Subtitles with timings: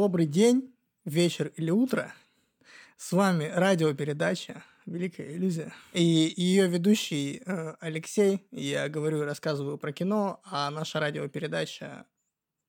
[0.00, 0.72] Добрый день,
[1.04, 2.14] вечер или утро.
[2.96, 5.74] С вами радиопередача «Великая иллюзия».
[5.92, 8.46] И ее ведущий э, Алексей.
[8.52, 12.06] Я говорю и рассказываю про кино, а наша радиопередача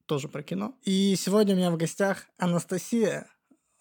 [0.07, 0.73] тоже про кино.
[0.81, 3.27] И сегодня у меня в гостях Анастасия,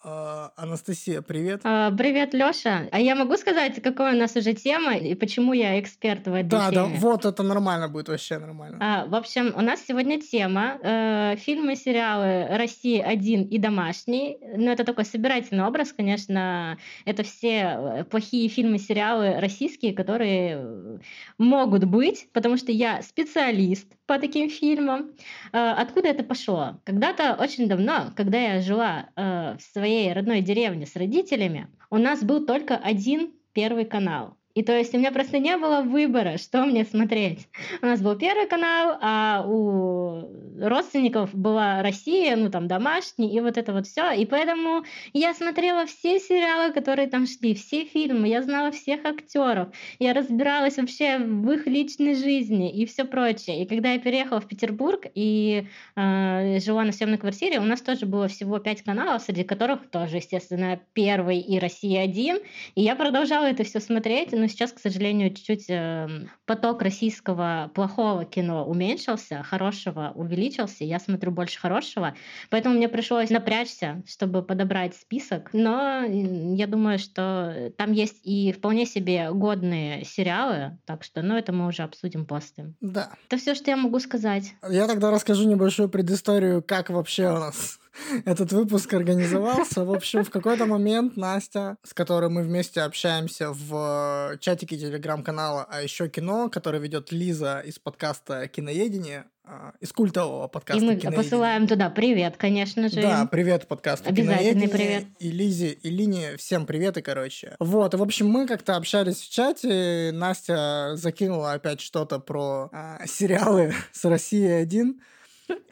[0.01, 1.59] Анастасия, привет.
[1.65, 2.87] А, привет, Лёша.
[2.89, 6.47] А я могу сказать, какая у нас уже тема и почему я эксперт в этой
[6.47, 6.97] Да, да, теме?
[6.99, 8.77] вот это нормально будет, вообще нормально.
[8.79, 14.37] А, в общем, у нас сегодня тема э, фильмы, сериалы России один и домашний.
[14.55, 16.77] Ну, это такой собирательный образ, конечно.
[17.03, 20.97] Это все э, плохие фильмы, сериалы российские, которые э,
[21.37, 25.11] могут быть, потому что я специалист по таким фильмам.
[25.51, 26.79] Э, откуда это пошло?
[26.85, 31.97] Когда-то очень давно, когда я жила э, в своей своей родной деревне с родителями, у
[31.97, 34.37] нас был только один первый канал.
[34.55, 37.47] И то есть у меня просто не было выбора, что мне смотреть.
[37.81, 40.27] У нас был первый канал, а у
[40.59, 44.11] родственников была Россия, ну там домашний, и вот это вот все.
[44.11, 44.83] И поэтому
[45.13, 49.69] я смотрела все сериалы, которые там шли, все фильмы, я знала всех актеров,
[49.99, 53.63] я разбиралась вообще в их личной жизни и все прочее.
[53.63, 58.05] И когда я переехала в Петербург и э, жила на съемной квартире, у нас тоже
[58.05, 62.39] было всего пять каналов, среди которых тоже, естественно, первый и Россия один.
[62.75, 68.25] И я продолжала это все смотреть, но сейчас, к сожалению, чуть-чуть э, поток российского плохого
[68.25, 72.15] кино уменьшился, хорошего увеличился, я смотрю больше хорошего,
[72.49, 78.85] поэтому мне пришлось напрячься, чтобы подобрать список, но я думаю, что там есть и вполне
[78.85, 82.73] себе годные сериалы, так что, ну, это мы уже обсудим после.
[82.81, 83.09] Да.
[83.27, 84.53] Это все, что я могу сказать.
[84.69, 87.78] Я тогда расскажу небольшую предысторию, как вообще у нас
[88.25, 89.83] этот выпуск организовался.
[89.83, 95.81] В общем, в какой-то момент Настя, с которой мы вместе общаемся в чатике телеграм-канала «А
[95.81, 101.23] еще кино», который ведет Лиза из подкаста «Киноедение», а, из культового подкаста И мы «Киноедение».
[101.23, 103.01] посылаем туда привет, конечно же.
[103.01, 105.05] Да, привет подкасту Обязательный привет.
[105.17, 107.55] И Лизе, и Лине всем привет и короче.
[107.59, 113.05] Вот, и в общем мы как-то общались в чате, Настя закинула опять что-то про а,
[113.07, 115.01] сериалы с Россией 1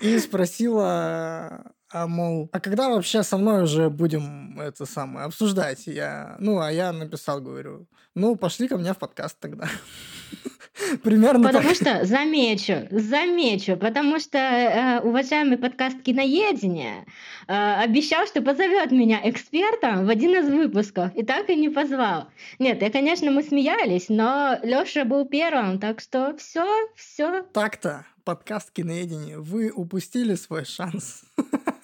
[0.01, 5.87] и спросила а мол, а когда вообще со мной уже будем это самое обсуждать?
[5.87, 9.69] Я, ну, а я написал, говорю, ну, пошли ко мне в подкаст тогда.
[11.03, 11.75] Примерно Потому так.
[11.75, 17.05] что, замечу, замечу, потому что э, уважаемый подкаст «Киноедение»
[17.47, 17.53] э,
[17.83, 22.27] обещал, что позовет меня экспертом в один из выпусков, и так и не позвал.
[22.59, 27.43] Нет, и, конечно, мы смеялись, но Лёша был первым, так что все, все.
[27.53, 31.23] Так-то, подкаст «Киноедение», вы упустили свой шанс.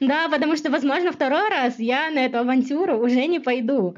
[0.00, 3.96] Да, потому что, возможно, второй раз я на эту авантюру уже не пойду.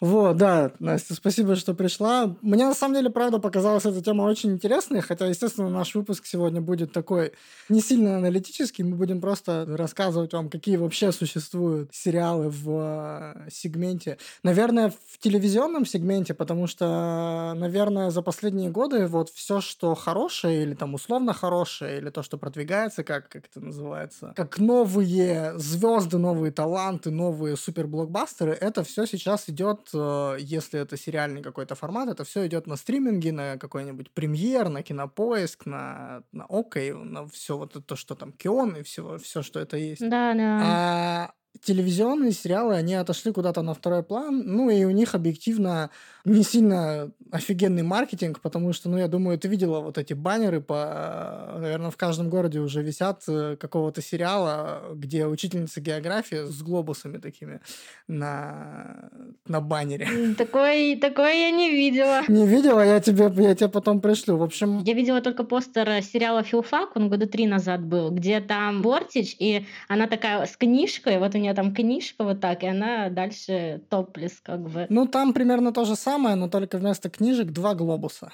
[0.00, 2.34] Вот, да, Настя, спасибо, что пришла.
[2.40, 6.62] Мне на самом деле, правда, показалась эта тема очень интересной, хотя, естественно, наш выпуск сегодня
[6.62, 7.32] будет такой
[7.68, 14.16] не сильно аналитический, мы будем просто рассказывать вам, какие вообще существуют сериалы в э, сегменте.
[14.42, 20.72] Наверное, в телевизионном сегменте, потому что, наверное, за последние годы вот все, что хорошее или
[20.72, 26.52] там условно хорошее, или то, что продвигается, как, как это называется, как новые звезды, новые
[26.52, 32.66] таланты, новые суперблокбастеры, это все сейчас идет если это сериальный какой-то формат, это все идет
[32.66, 38.14] на стриминге, на какой-нибудь премьер, на кинопоиск, на, на ОК, на все вот это, что
[38.14, 40.00] там Кион и все, все, что это есть.
[40.00, 40.60] Да, да.
[40.62, 41.30] А
[41.62, 45.90] телевизионные сериалы, они отошли куда-то на второй план, ну и у них объективно
[46.24, 51.56] не сильно офигенный маркетинг, потому что, ну, я думаю, ты видела вот эти баннеры по,
[51.58, 57.60] наверное, в каждом городе уже висят э, какого-то сериала, где учительница географии с глобусами такими
[58.08, 59.10] на,
[59.46, 60.34] на баннере.
[60.36, 62.22] Такое, такое я не видела.
[62.28, 62.84] Не видела?
[62.84, 64.36] Я тебе, я тебе потом пришлю.
[64.36, 64.82] В общем...
[64.84, 69.66] Я видела только постер сериала «Филфак», он года три назад был, где там Бортич, и
[69.88, 74.40] она такая с книжкой, вот у нее там книжка вот так, и она дальше топлес
[74.42, 74.86] как бы.
[74.88, 78.30] Ну, там примерно то же самое, но только вместо книжек два глобуса.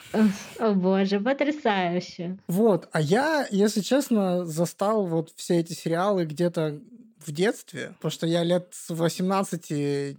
[0.59, 2.39] О боже, потрясающе.
[2.49, 6.81] Вот, а я, если честно, застал вот все эти сериалы где-то
[7.25, 9.71] в детстве, потому что я лет с 18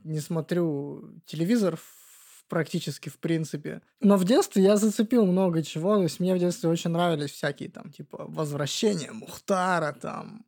[0.04, 1.80] не смотрю телевизор
[2.48, 3.82] практически, в принципе.
[4.00, 5.96] Но в детстве я зацепил много чего.
[5.96, 10.46] То есть мне в детстве очень нравились всякие там, типа, возвращения Мухтара, там,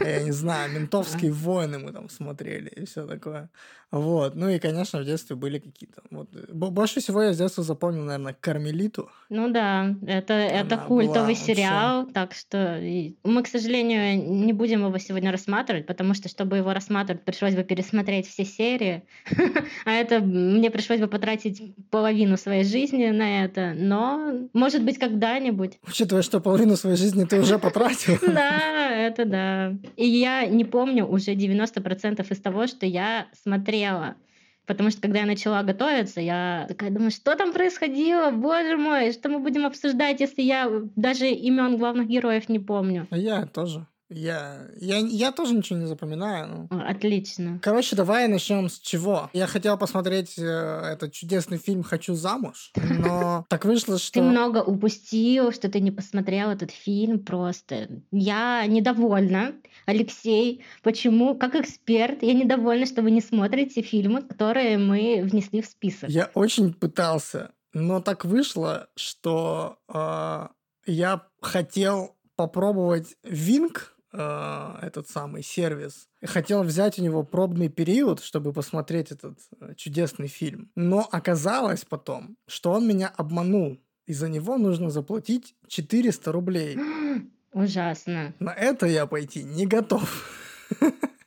[0.00, 3.50] я не знаю, ментовские войны мы там смотрели и все такое.
[3.90, 4.34] Вот.
[4.34, 6.02] Ну и, конечно, в детстве были какие-то...
[6.10, 6.28] Вот.
[6.50, 9.10] Больше всего я с детства запомнил, наверное, Кармелиту.
[9.30, 12.12] Ну да, это, это культовый сериал, вообще...
[12.12, 12.80] так что
[13.24, 17.64] мы, к сожалению, не будем его сегодня рассматривать, потому что, чтобы его рассматривать, пришлось бы
[17.64, 19.04] пересмотреть все серии,
[19.86, 24.98] а это мне пришлось бы потратить потратить половину своей жизни на это, но, может быть,
[24.98, 25.78] когда-нибудь.
[25.86, 28.18] Учитывая, что половину своей жизни ты уже потратил.
[28.38, 29.74] Да, это да.
[29.96, 34.14] И я не помню уже 90% из того, что я смотрела.
[34.66, 39.28] Потому что когда я начала готовиться, я такая думаю, что там происходило, боже мой, что
[39.28, 43.06] мы будем обсуждать, если я даже имен главных героев не помню.
[43.10, 43.86] Я тоже.
[44.10, 46.68] Я, я, я тоже ничего не запоминаю.
[46.70, 46.80] Ну.
[46.80, 47.58] Отлично.
[47.62, 49.28] Короче, давай начнем с чего.
[49.34, 54.14] Я хотел посмотреть э, этот чудесный фильм «Хочу замуж», но так вышло, что...
[54.14, 57.88] Ты много упустил, что ты не посмотрел этот фильм просто.
[58.10, 59.52] Я недовольна,
[59.84, 60.64] Алексей.
[60.82, 61.36] Почему?
[61.36, 66.08] Как эксперт, я недовольна, что вы не смотрите фильмы, которые мы внесли в список.
[66.08, 70.48] Я очень пытался, но так вышло, что э,
[70.86, 76.08] я хотел попробовать Винк, а, этот самый сервис.
[76.24, 80.70] Хотел взять у него пробный период, чтобы посмотреть этот э, чудесный фильм.
[80.74, 83.78] Но оказалось потом, что он меня обманул.
[84.06, 86.78] И за него нужно заплатить 400 рублей.
[87.52, 88.34] Ужасно.
[88.40, 90.28] На это я пойти не готов.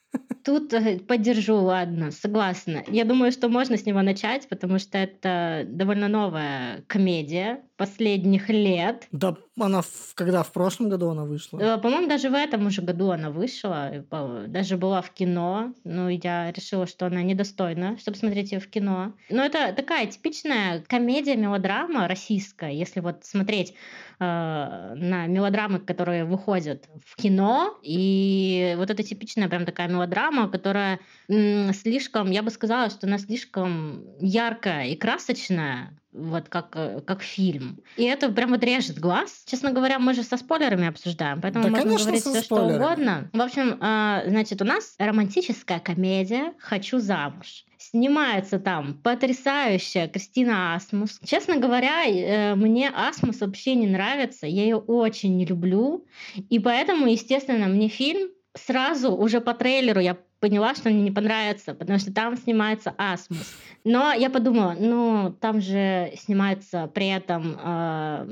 [0.43, 2.83] Тут э, поддержу, ладно, согласна.
[2.87, 9.07] Я думаю, что можно с него начать, потому что это довольно новая комедия последних лет.
[9.11, 11.59] Да, она в, когда в прошлом году она вышла?
[11.59, 14.05] Э, по-моему, даже в этом уже году она вышла,
[14.47, 15.73] даже была в кино.
[15.83, 19.13] Ну, я решила, что она недостойна, чтобы смотреть ее в кино.
[19.31, 23.73] Но это такая типичная комедия-мелодрама российская, если вот смотреть
[24.19, 30.99] э, на мелодрамы, которые выходят в кино, и вот это типичная прям такая мелодрама, которая
[31.29, 37.21] м- слишком, я бы сказала, что она слишком яркая и красочная, вот как, э, как
[37.21, 37.79] фильм.
[37.95, 39.43] И это прям вот режет глаз.
[39.45, 43.29] Честно говоря, мы же со спойлерами обсуждаем, поэтому да, можно говорить все, что угодно.
[43.33, 47.65] В общем, э, значит, у нас романтическая комедия «Хочу замуж».
[47.77, 51.19] Снимается там потрясающая Кристина Асмус.
[51.23, 54.45] Честно говоря, э, мне Асмус вообще не нравится.
[54.45, 56.05] Я ее очень не люблю.
[56.49, 61.75] И поэтому, естественно, мне фильм сразу уже по трейлеру я поняла, что мне не понравится,
[61.75, 63.55] потому что там снимается Асмус.
[63.83, 67.57] Но я подумала, ну, там же снимается при этом...
[67.63, 68.25] Э,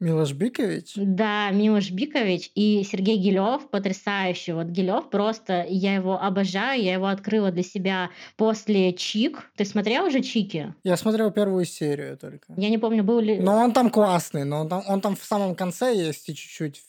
[0.00, 0.92] Милош Бикович?
[0.96, 4.52] Да, Милош Бикович и Сергей Гилев, потрясающий.
[4.52, 9.50] Вот Гилев просто, я его обожаю, я его открыла для себя после Чик.
[9.56, 10.74] Ты смотрел уже Чики?
[10.82, 12.52] Я смотрел первую серию только.
[12.56, 13.38] Я не помню, был ли...
[13.38, 16.80] Но он там классный, но он там, он там в самом конце есть и чуть-чуть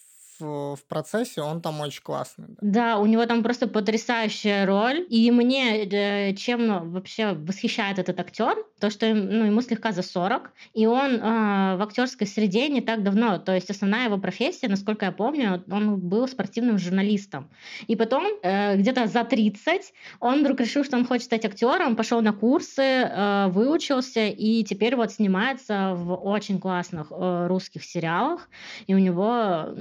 [0.44, 2.46] в, процессе, он там очень классный.
[2.48, 2.58] Да.
[2.62, 5.06] да, у него там просто потрясающая роль.
[5.10, 10.52] И мне э, чем вообще восхищает этот актер, то, что ну, ему слегка за 40,
[10.74, 11.20] и он э,
[11.78, 13.38] в актерской среде не так давно.
[13.38, 17.50] То есть основная его профессия, насколько я помню, он был спортивным журналистом.
[17.88, 22.22] И потом, э, где-то за 30, он вдруг решил, что он хочет стать актером, пошел
[22.22, 28.50] на курсы, э, выучился, и теперь вот снимается в очень классных э, русских сериалах.
[28.88, 29.74] И у него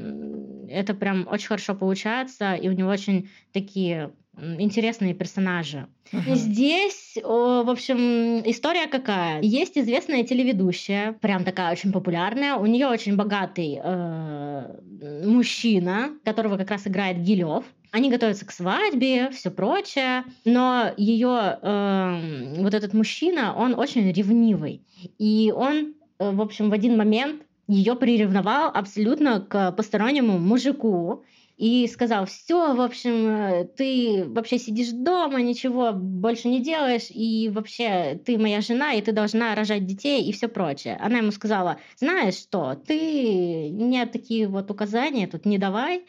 [0.68, 5.86] это прям очень хорошо получается, и у него очень такие интересные персонажи.
[6.12, 6.34] Uh-huh.
[6.34, 9.42] Здесь, в общем, история какая?
[9.42, 12.56] Есть известная телеведущая, прям такая очень популярная.
[12.56, 17.64] У нее очень богатый э, мужчина, которого как раз играет Гилев.
[17.90, 24.80] Они готовятся к свадьбе, все прочее, но ее э, вот этот мужчина, он очень ревнивый,
[25.18, 31.24] и он, э, в общем, в один момент ее приревновал абсолютно к постороннему мужику
[31.56, 38.20] и сказал, все, в общем, ты вообще сидишь дома, ничего больше не делаешь, и вообще
[38.24, 40.98] ты моя жена, и ты должна рожать детей и все прочее.
[41.00, 46.04] Она ему сказала, знаешь что, ты мне такие вот указания тут не давай,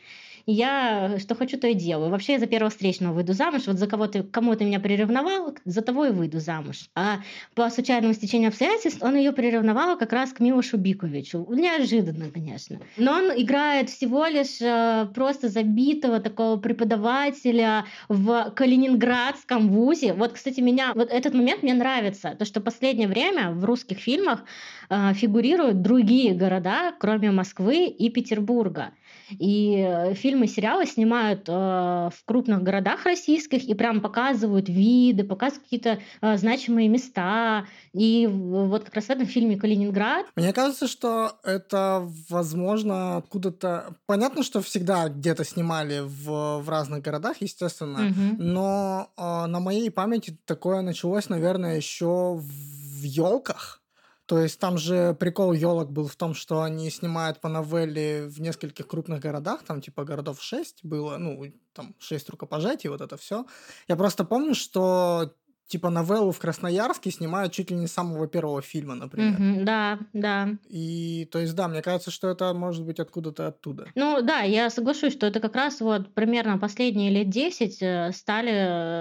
[0.45, 2.09] я что хочу, то и делаю.
[2.09, 5.55] Вообще я за первого встречного выйду замуж, вот за кого ты, кому ты меня приревновал,
[5.65, 6.89] за того и выйду замуж.
[6.95, 7.19] А
[7.55, 11.47] по случайному стечению обстоятельств он ее приревновал как раз к Милошу Биковичу.
[11.49, 12.79] Неожиданно, конечно.
[12.97, 20.13] Но он играет всего лишь э, просто забитого такого преподавателя в Калининградском вузе.
[20.13, 24.43] Вот, кстати, меня вот этот момент мне нравится, то что последнее время в русских фильмах
[24.89, 28.91] э, фигурируют другие города, кроме Москвы и Петербурга.
[29.39, 35.63] И э, фильмы, сериалы снимают э, в крупных городах российских и прям показывают виды, показывают
[35.63, 37.65] какие-то э, значимые места.
[37.93, 40.25] И вот как раз в этом фильме «Калининград».
[40.35, 43.95] Мне кажется, что это, возможно, откуда-то...
[44.07, 48.43] Понятно, что всегда где-то снимали в, в разных городах, естественно, угу.
[48.43, 53.82] но э, на моей памяти такое началось, наверное, еще в елках
[54.25, 58.39] то есть там же прикол елок был в том, что они снимают по новелле в
[58.39, 63.45] нескольких крупных городах, там типа городов 6 было, ну, там 6 рукопожатий, вот это все.
[63.87, 65.33] Я просто помню, что
[65.67, 69.39] типа новеллу в Красноярске снимают чуть ли не с самого первого фильма, например.
[69.39, 69.65] Мгм.
[69.65, 70.49] Да, да.
[70.69, 73.87] И, то есть, да, мне кажется, что это может быть откуда-то оттуда.
[73.95, 78.53] Ну да, я соглашусь, что это как раз вот примерно последние лет 10 э, стали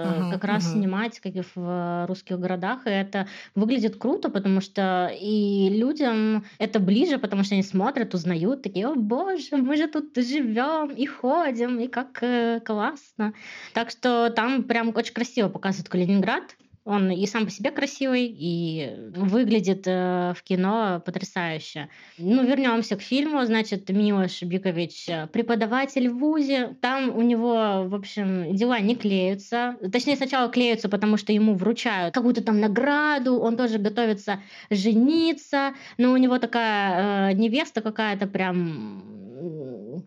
[0.03, 0.71] Мгм, как раз мгм.
[0.73, 6.45] снимать как и в э, русских городах, и это выглядит круто, потому что и людям
[6.59, 11.05] это ближе, потому что они смотрят, узнают, такие, о боже, мы же тут живем и
[11.05, 13.33] ходим, и как э, классно.
[13.73, 16.55] Так что там прям очень красиво показывают Калининград.
[16.85, 21.87] Он и сам по себе красивый, и выглядит э, в кино потрясающе.
[22.17, 23.45] Ну, вернемся к фильму.
[23.45, 26.75] Значит, Милош Бикович э, преподаватель в ВУЗе.
[26.81, 29.77] Там у него, в общем, дела не клеются.
[29.93, 33.39] Точнее, сначала клеются, потому что ему вручают какую-то там награду.
[33.39, 35.73] Он тоже готовится жениться.
[35.97, 39.23] Но у него такая э, невеста какая-то прям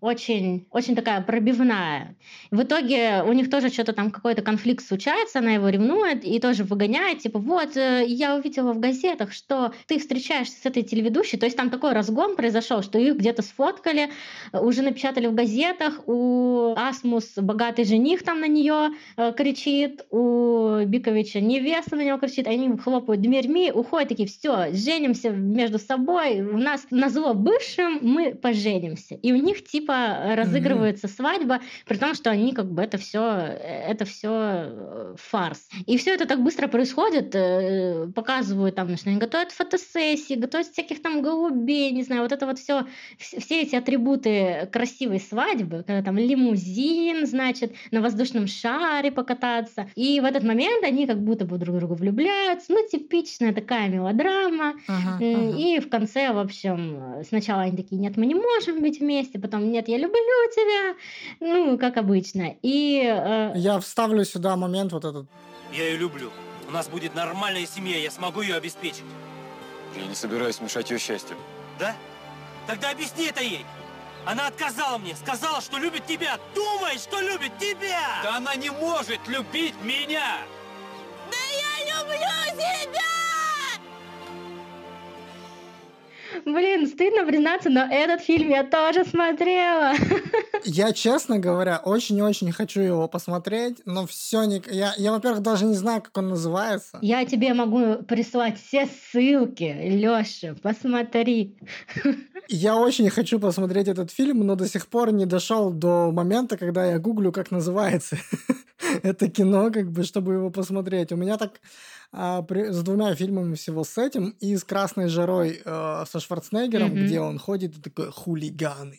[0.00, 2.16] очень, очень такая пробивная.
[2.50, 6.64] В итоге у них тоже что-то там какой-то конфликт случается, она его ревнует и тоже
[6.67, 11.47] выгоняет, типа, вот, э, я увидела в газетах, что ты встречаешься с этой телеведущей, то
[11.47, 14.11] есть там такой разгон произошел, что их где-то сфоткали,
[14.53, 20.81] э, уже напечатали в газетах, у Асмус богатый жених там на нее э, кричит, у
[20.85, 26.59] Биковича невеста на него кричит, они хлопают дверьми, уходят такие, все, женимся между собой, у
[26.59, 29.15] нас на зло бывшим мы поженимся.
[29.15, 34.05] И у них типа разыгрывается свадьба, при том, что они как бы это все это
[34.05, 35.69] все фарс.
[35.87, 41.03] И все это так быстро происходит, э, показывают там, что они готовят фотосессии, готовят всяких
[41.03, 42.87] там голубей, не знаю, вот это вот все,
[43.19, 49.89] все эти атрибуты красивой свадьбы, когда там лимузин, значит, на воздушном шаре покататься.
[49.95, 52.73] И в этот момент они как будто бы друг друга влюбляются.
[52.73, 54.75] Ну, типичная такая мелодрама.
[54.89, 55.59] Ага, ага.
[55.59, 59.71] И в конце, в общем, сначала они такие, нет, мы не можем быть вместе, потом,
[59.71, 60.17] нет, я люблю
[60.55, 60.97] тебя,
[61.41, 62.55] ну, как обычно.
[62.63, 65.27] И э, Я вставлю сюда момент вот этот.
[65.73, 66.33] Я ее люблю.
[66.67, 69.05] У нас будет нормальная семья, я смогу ее обеспечить.
[69.95, 71.37] Я не собираюсь мешать ее счастью.
[71.79, 71.95] Да?
[72.67, 73.65] Тогда объясни это ей.
[74.25, 76.39] Она отказала мне, сказала, что любит тебя.
[76.55, 78.21] Думает, что любит тебя.
[78.23, 80.39] Да она не может любить меня.
[86.45, 89.95] Блин, стыдно признаться, но этот фильм я тоже смотрела.
[90.64, 94.62] Я, честно говоря, очень-очень хочу его посмотреть, но все не...
[94.71, 96.99] Я, я, во-первых, даже не знаю, как он называется.
[97.02, 101.57] Я тебе могу прислать все ссылки, Лёша, посмотри.
[102.49, 106.87] Я очень хочу посмотреть этот фильм, но до сих пор не дошел до момента, когда
[106.87, 108.19] я гуглю, как называется
[109.02, 111.12] это кино, как бы, чтобы его посмотреть.
[111.12, 111.61] У меня так
[112.13, 116.91] а, при- с двумя фильмами всего с этим и с «Красной жарой» э, со Шварценеггером,
[116.91, 117.05] Мгм.
[117.05, 118.99] где он ходит и такой «хулиганы».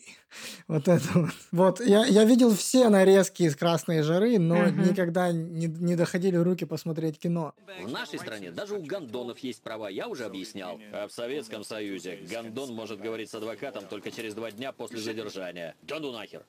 [0.68, 1.30] Вот это вот.
[1.52, 4.70] Вот, я, я видел все нарезки из «Красной жары», но Ага.
[4.82, 7.54] никогда не, не доходили руки посмотреть кино.
[7.82, 10.78] В нашей стране даже у гондонов есть права, я уже объяснял.
[10.92, 15.74] А в Советском Союзе гондон может говорить с адвокатом только через два дня после задержания.
[15.82, 16.44] Да ну нахер.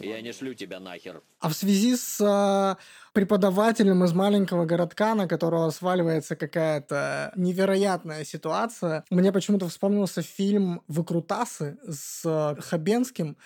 [0.00, 1.22] Я не шлю тебя нахер.
[1.40, 2.76] А в связи с а,
[3.12, 11.78] преподавателем из маленького городка, на которого сваливается какая-то невероятная ситуация, мне почему-то вспомнился фильм «Выкрутасы»
[11.88, 13.36] с а, Хабенским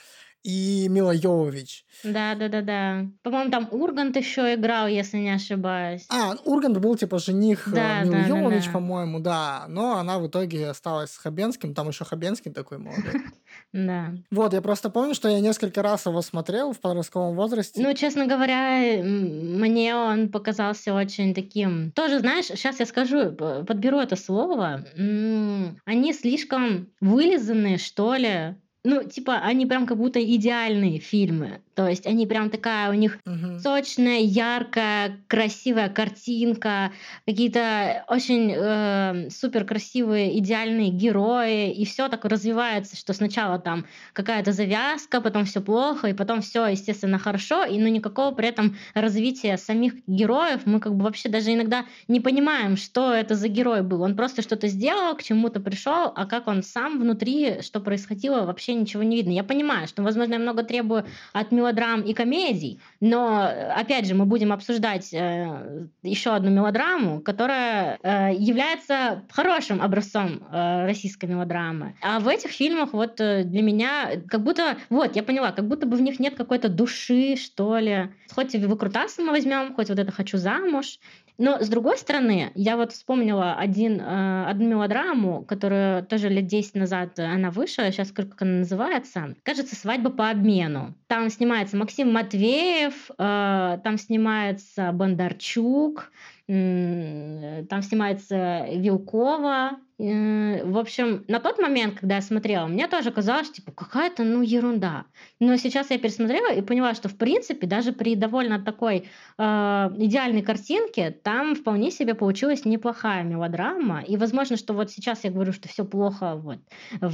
[0.42, 1.84] и Мила Йовович.
[2.02, 3.06] Да, да, да, да.
[3.22, 6.04] По-моему, там Ургант еще играл, если не ошибаюсь.
[6.08, 8.72] А, Ургант был типа жених а, Да, Милы да, да, Йовович, да.
[8.72, 9.64] по-моему, да.
[9.68, 11.74] Но она в итоге осталась с Хабенским.
[11.74, 13.22] Там еще Хабенский такой молодой.
[13.72, 14.12] Да.
[14.30, 17.82] Вот, я просто помню, что я несколько раз его смотрел в подростковом возрасте.
[17.82, 21.90] Ну, честно говоря, мне он показался очень таким...
[21.92, 24.84] Тоже, знаешь, сейчас я скажу, подберу это слово.
[24.96, 28.56] Они слишком вылизанные, что ли.
[28.84, 31.60] Ну, типа, они прям как будто идеальные фильмы.
[31.74, 33.58] То есть они прям такая, у них Мгм.
[33.60, 36.92] сочная, яркая, красивая картинка,
[37.26, 44.52] какие-то очень э, супер красивые, идеальные герои, и все так развивается, что сначала там какая-то
[44.52, 49.56] завязка, потом все плохо, и потом все, естественно, хорошо, и ну никакого при этом развития
[49.56, 54.02] самих героев мы как бы вообще даже иногда не понимаем, что это за герой был.
[54.02, 58.74] Он просто что-то сделал, к чему-то пришел, а как он сам внутри, что происходило, вообще
[58.74, 59.30] ничего не видно.
[59.32, 64.14] Я понимаю, что, возможно, я много требую от мелодрам и комедий, но, э, опять же,
[64.14, 71.94] мы будем обсуждать э, еще одну мелодраму, которая э, является хорошим образцом э, российской мелодрамы.
[72.02, 75.86] А в этих фильмах вот э, для меня как будто, вот, я поняла, как будто
[75.86, 78.10] бы в них нет какой-то души, что ли.
[78.34, 80.98] Хоть и выкрутасы мы возьмем, хоть вот это «хочу замуж»,
[81.38, 86.74] но с другой стороны, я вот вспомнила один, э, одну мелодраму, которую тоже лет 10
[86.74, 89.34] назад она вышла, сейчас как она называется.
[89.42, 90.94] Кажется, «Свадьба по обмену».
[91.06, 96.10] Там снимается Максим Матвеев, э, там снимается Бондарчук,
[96.48, 103.50] Там снимается Вилкова, Э, в общем, на тот момент, когда я смотрела, мне тоже казалось,
[103.50, 105.04] типа, какая-то, ну, ерунда.
[105.38, 110.42] Но сейчас я пересмотрела и поняла, что, в принципе, даже при довольно такой э, идеальной
[110.42, 114.02] картинке, там вполне себе получилась неплохая мелодрама.
[114.02, 116.58] И, возможно, что вот сейчас я говорю, что все плохо, вот,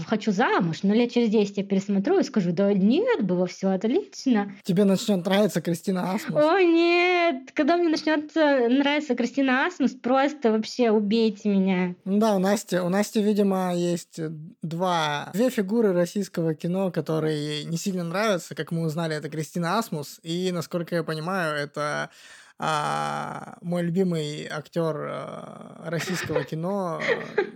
[0.07, 4.52] хочу замуж, но лет через 10 я пересмотрю и скажу, да нет, было все отлично.
[4.62, 6.42] Тебе начнет нравиться Кристина Асмус?
[6.42, 7.50] О, нет!
[7.52, 11.95] Когда мне начнет нравиться Кристина Асмус, просто вообще убейте меня.
[12.07, 14.20] Да, у Насти у Насти, видимо, есть
[14.62, 18.54] два, две фигуры российского кино, которые ей не сильно нравятся.
[18.54, 20.20] Как мы узнали, это Кристина Асмус.
[20.23, 22.11] И, насколько я понимаю, это
[22.58, 27.00] а, мой любимый актер а, российского кино,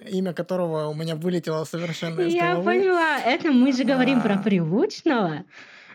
[0.08, 2.64] имя которого у меня вылетело совершенно из Я головы.
[2.64, 4.22] поняла, это мы же говорим а...
[4.22, 5.44] про Прилучного.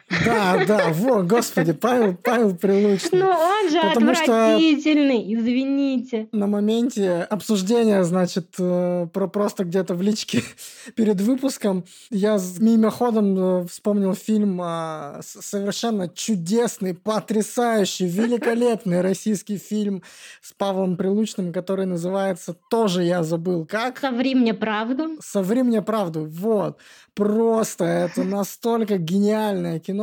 [0.09, 3.19] Да, да, вот, господи, Павел, Павел Прилучный.
[3.19, 6.29] Ну он же Потому отвратительный, что извините.
[6.31, 10.43] На моменте обсуждения, значит, э, про просто где-то в личке
[10.95, 20.03] перед выпуском я мимоходом э, вспомнил фильм а, совершенно чудесный, потрясающий, великолепный российский фильм
[20.41, 23.99] с Павлом Прилучным, который называется «Тоже я забыл как».
[23.99, 25.17] «Соври мне правду».
[25.21, 26.77] «Соври мне правду», вот.
[27.13, 29.96] Просто это настолько гениальное кино.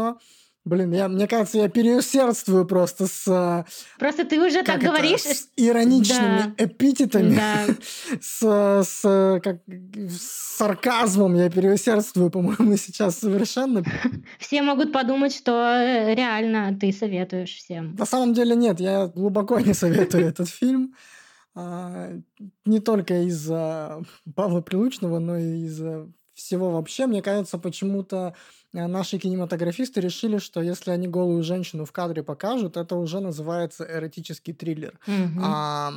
[0.64, 3.28] Блин, я, мне кажется, я переусердствую просто с...
[3.28, 3.66] А,
[3.98, 5.20] просто ты уже так это, говоришь.
[5.20, 6.64] С ироничными да.
[6.64, 7.66] эпитетами, да.
[8.22, 13.84] с, с, как, с сарказмом я переусердствую, по-моему, сейчас совершенно.
[14.38, 17.94] Все могут подумать, что э, реально ты советуешь всем.
[17.96, 20.94] На самом деле нет, я глубоко не советую этот фильм.
[21.54, 22.10] А,
[22.64, 24.02] не только из-за
[24.34, 27.06] Павла Прилучного, но и из-за всего вообще.
[27.06, 28.34] Мне кажется, почему-то
[28.72, 33.84] э, наши кинематографисты решили, что если они голую женщину в кадре покажут, это уже называется
[33.88, 34.98] эротический триллер.
[35.06, 35.40] Mm-hmm.
[35.42, 35.92] А,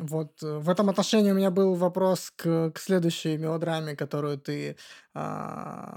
[0.00, 4.76] вот э, в этом отношении у меня был вопрос к, к следующей мелодраме, которую ты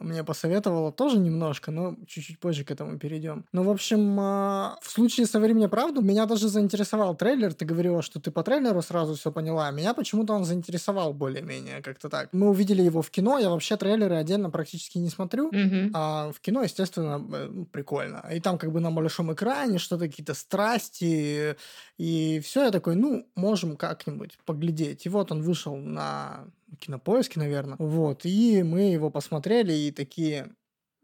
[0.01, 3.45] мне посоветовала тоже немножко, но чуть-чуть позже к этому перейдем.
[3.51, 7.53] Ну, в общем, а, в случае «Соври мне правду» меня даже заинтересовал трейлер.
[7.53, 9.71] Ты говорила, что ты по трейлеру сразу все поняла.
[9.71, 12.29] Меня почему-то он заинтересовал более-менее как-то так.
[12.31, 15.91] Мы увидели его в кино, я вообще трейлеры отдельно практически не смотрю, mm-hmm.
[15.93, 18.23] а в кино, естественно, э, ну, прикольно.
[18.31, 21.55] И там как бы на большом экране что-то, какие-то страсти,
[21.97, 25.05] и все, я такой, ну, можем как-нибудь поглядеть.
[25.05, 26.45] И вот он вышел на
[26.77, 27.77] кинопоиске, наверное.
[27.79, 30.55] Вот, и мы его посмотрели и такие...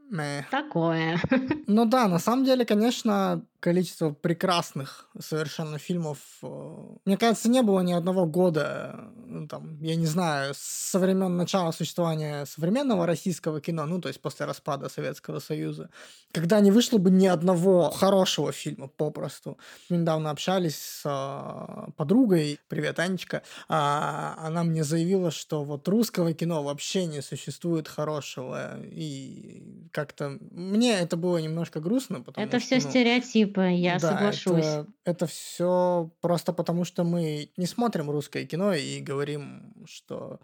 [0.10, 0.46] Мэ.
[0.52, 1.20] Такое.
[1.68, 6.20] Ну да, на самом деле, конечно, количество прекрасных совершенно фильмов.
[6.44, 11.36] Э, мне кажется, не было ни одного года, ну, там, я не знаю, со времен
[11.36, 15.90] начала существования современного российского кино, ну, то есть после распада Советского Союза,
[16.32, 19.58] когда не вышло бы ни одного хорошего фильма попросту.
[19.90, 26.34] Мы недавно общались с а, подругой, привет, Анечка, а, она мне заявила, что вот русского
[26.34, 32.68] кино вообще не существует хорошего, и как-то мне это было немножко грустно, потому это что...
[32.68, 34.66] все ну, стереотип типа, я да, соглашусь.
[34.66, 40.42] Это, это все просто потому, что мы не смотрим русское кино и говорим, что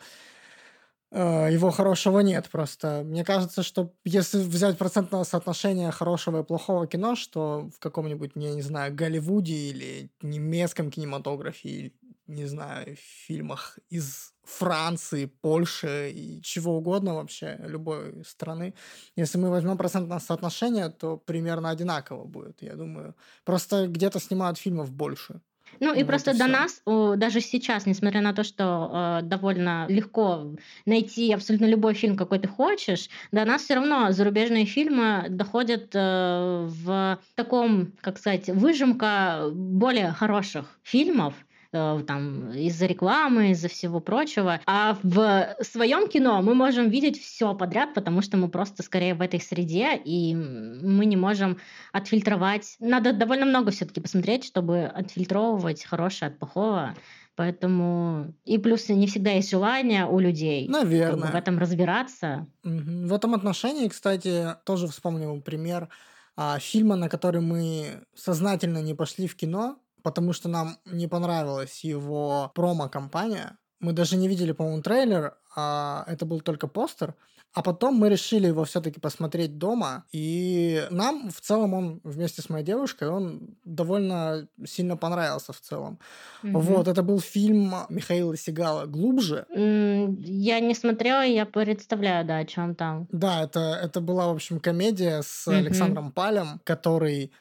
[1.12, 2.48] э, его хорошего нет.
[2.50, 8.32] Просто мне кажется, что если взять процентное соотношение хорошего и плохого кино, что в каком-нибудь,
[8.36, 11.92] я не знаю, Голливуде или немецком кинематографе,
[12.32, 12.96] не знаю,
[13.28, 18.74] фильмах из Франции, Польши и чего угодно вообще, любой страны.
[19.16, 23.16] Если мы возьмем процентное соотношение, то примерно одинаково будет, я думаю.
[23.44, 25.42] Просто где-то снимают фильмов больше.
[25.80, 29.86] Ну и вот просто и до нас, даже сейчас, несмотря на то, что э, довольно
[29.88, 35.92] легко найти абсолютно любой фильм, какой ты хочешь, до нас все равно зарубежные фильмы доходят
[35.94, 41.34] э, в таком, как сказать, выжимка более хороших фильмов,
[41.72, 44.60] там из-за рекламы, из-за всего прочего.
[44.66, 49.22] А в своем кино мы можем видеть все подряд, потому что мы просто скорее в
[49.22, 51.58] этой среде, и мы не можем
[51.94, 52.76] отфильтровать.
[52.80, 56.96] Надо довольно много все-таки посмотреть, чтобы отфильтровывать хорошее от плохого.
[57.36, 61.32] Поэтому и плюс не всегда есть желание у людей Наверное.
[61.32, 62.46] в этом разбираться.
[62.64, 65.88] В этом отношении, кстати, тоже вспомнил пример
[66.36, 71.84] а, фильма, на который мы сознательно не пошли в кино, потому что нам не понравилась
[71.84, 73.58] его промо-компания.
[73.80, 77.16] Мы даже не видели, по-моему, трейлер, а это был только постер.
[77.54, 82.50] А потом мы решили его все-таки посмотреть дома, и нам в целом он вместе с
[82.50, 86.00] моей девушкой, он довольно сильно понравился в целом.
[86.44, 86.60] Угу.
[86.60, 89.46] Вот, это был фильм Михаила Сигала «Глубже».
[89.50, 93.08] Я не смотрела, я представляю, да, о чем там.
[93.12, 95.58] Да, это, это была, в общем, комедия с угу.
[95.58, 97.34] Александром Палем, который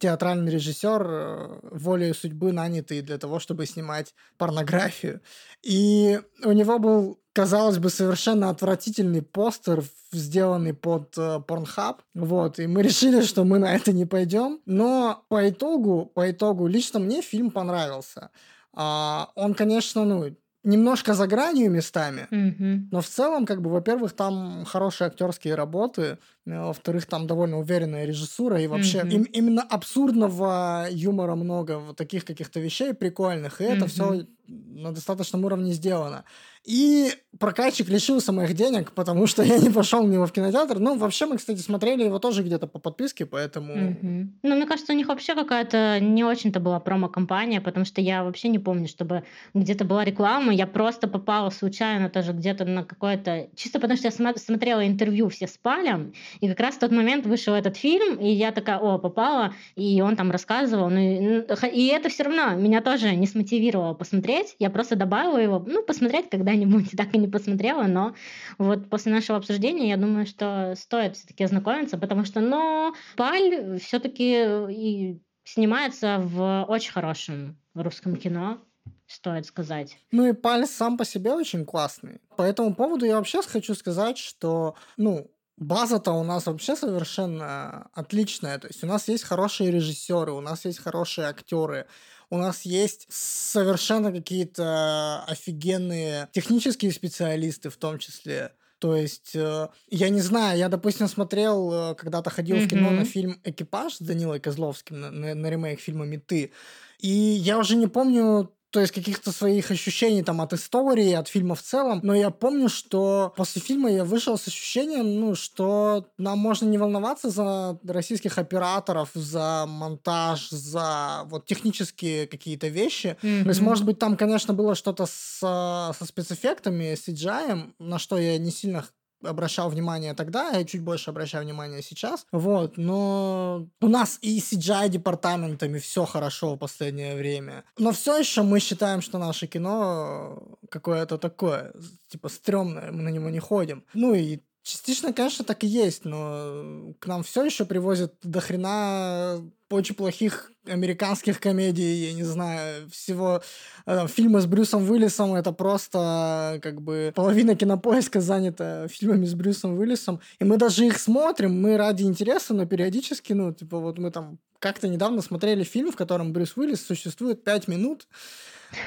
[0.00, 5.20] театральный режиссер, э, волей судьбы нанятый для того, чтобы снимать порнографию.
[5.62, 11.96] И у него был казалось бы, совершенно отвратительный постер, сделанный под э, Pornhub.
[12.14, 14.60] Вот, и мы решили, что мы на это не пойдем.
[14.66, 18.30] Но по итогу, по итогу, лично мне фильм понравился.
[18.74, 22.88] А, он, конечно, ну, немножко за гранью местами, mm-hmm.
[22.90, 28.04] но в целом, как бы, во-первых, там хорошие актерские работы, э, во-вторых, там довольно уверенная
[28.04, 29.12] режиссура, и вообще mm-hmm.
[29.12, 33.76] им, именно абсурдного юмора много, вот таких каких-то вещей прикольных, и mm-hmm.
[33.76, 36.24] это все на достаточном уровне сделано.
[36.64, 40.78] И прокатчик лишился моих денег, потому что я не пошел в него в кинотеатр.
[40.78, 43.74] Ну, вообще, мы, кстати, смотрели его тоже где-то по подписке, поэтому...
[43.74, 44.26] Mm-hmm.
[44.42, 48.48] Ну, мне кажется, у них вообще какая-то не очень-то была промо-компания, потому что я вообще
[48.48, 50.52] не помню, чтобы где-то была реклама.
[50.52, 53.48] Я просто попала случайно тоже где-то на какое-то...
[53.56, 57.26] Чисто потому что я смотрела интервью все с Палем, и как раз в тот момент
[57.26, 60.90] вышел этот фильм, и я такая, о, попала, и он там рассказывал.
[60.90, 64.54] Ну, и, и это все равно меня тоже не смотивировало посмотреть.
[64.58, 68.14] Я просто добавила его, ну, посмотреть, когда когда-нибудь, так и не посмотрела, но
[68.58, 74.70] вот после нашего обсуждения я думаю, что стоит все-таки ознакомиться, потому что, но Паль все-таки
[74.70, 78.58] и снимается в очень хорошем русском кино,
[79.06, 79.98] стоит сказать.
[80.10, 82.20] Ну и Паль сам по себе очень классный.
[82.36, 85.30] По этому поводу я вообще хочу сказать, что, ну,
[85.62, 88.58] база-то у нас вообще совершенно отличная.
[88.58, 91.86] То есть у нас есть хорошие режиссеры, у нас есть хорошие актеры,
[92.30, 98.52] у нас есть совершенно какие-то офигенные технические специалисты в том числе.
[98.78, 102.66] То есть, э, я не знаю, я, допустим, смотрел, э, когда-то ходил mm-hmm.
[102.66, 106.50] в кино на фильм «Экипаж» с Данилой Козловским, на, на, на ремейк фильма «Меты»,
[106.98, 111.54] и я уже не помню то есть каких-то своих ощущений там от истории, от фильма
[111.54, 112.00] в целом.
[112.02, 116.78] Но я помню, что после фильма я вышел с ощущением, ну, что нам можно не
[116.78, 123.18] волноваться за российских операторов, за монтаж, за вот технические какие-то вещи.
[123.22, 123.42] Mm-hmm.
[123.42, 128.16] То есть, может быть, там, конечно, было что-то с, со спецэффектами, с CGI, на что
[128.16, 128.86] я не сильно
[129.24, 132.26] обращал внимание тогда, я чуть больше обращаю внимание сейчас.
[132.32, 137.64] Вот, но у нас и CGI департаментами все хорошо в последнее время.
[137.78, 141.72] Но все еще мы считаем, что наше кино какое-то такое,
[142.08, 143.84] типа, стрёмное, мы на него не ходим.
[143.94, 149.42] Ну и Частично, конечно, так и есть, но к нам все еще привозят до хрена
[149.70, 153.42] очень плохих американских комедий, я не знаю, всего
[153.86, 159.76] э, фильмы с Брюсом Уиллисом, это просто как бы половина кинопоиска занята фильмами с Брюсом
[159.76, 164.12] Уиллисом, и мы даже их смотрим, мы ради интереса, но периодически, ну, типа вот мы
[164.12, 168.06] там как-то недавно смотрели фильм, в котором Брюс Уиллис существует пять минут,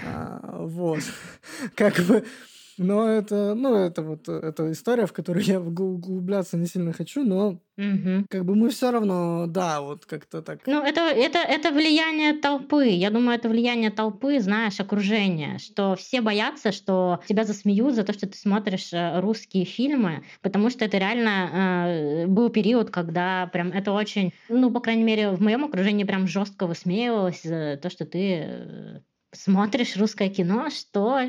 [0.05, 1.01] а, вот,
[1.75, 2.23] как бы
[2.77, 7.61] но это, ну, это вот эта история, в которую я углубляться не сильно хочу, но
[7.77, 8.25] угу.
[8.29, 10.59] как бы мы все равно, да, вот как-то так.
[10.65, 12.87] Ну, это, это, это влияние толпы.
[12.87, 18.13] Я думаю, это влияние толпы, знаешь, окружения, что все боятся, что тебя засмеют за то,
[18.13, 23.71] что ты смотришь э, русские фильмы, потому что это реально э, был период, когда прям
[23.71, 28.05] это очень, ну, по крайней мере, в моем окружении прям жестко высмеивалось за то, что
[28.05, 28.99] ты э,
[29.35, 31.19] смотришь русское кино, что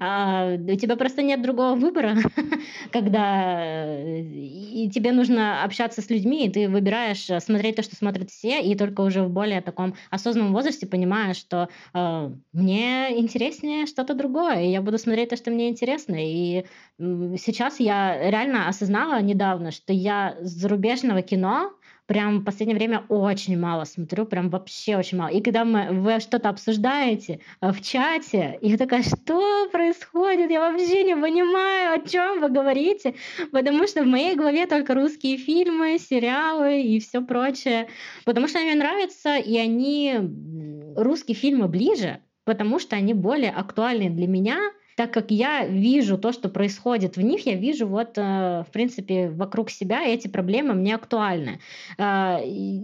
[0.00, 2.16] а, у тебя просто нет другого выбора,
[2.92, 7.96] когда э, и тебе нужно общаться с людьми, и ты выбираешь э, смотреть то, что
[7.96, 13.86] смотрят все, и только уже в более таком осознанном возрасте понимаешь, что э, мне интереснее
[13.86, 16.16] что-то другое, и я буду смотреть то, что мне интересно.
[16.18, 16.64] И
[16.98, 21.72] сейчас я реально осознала недавно, что я зарубежного кино
[22.08, 25.28] прям в последнее время очень мало смотрю, прям вообще очень мало.
[25.28, 30.50] И когда мы, вы что-то обсуждаете э, в чате, я такая, что происходит?
[30.50, 33.14] Я вообще не понимаю, о чем вы говорите,
[33.52, 37.88] потому что в моей голове только русские фильмы, сериалы и все прочее,
[38.24, 40.18] потому что они мне нравятся, и они
[40.96, 44.58] русские фильмы ближе, потому что они более актуальны для меня,
[44.98, 49.28] так как я вижу то, что происходит в них, я вижу вот, э, в принципе,
[49.28, 51.60] вокруг себя, эти проблемы мне актуальны.
[51.98, 52.38] Э,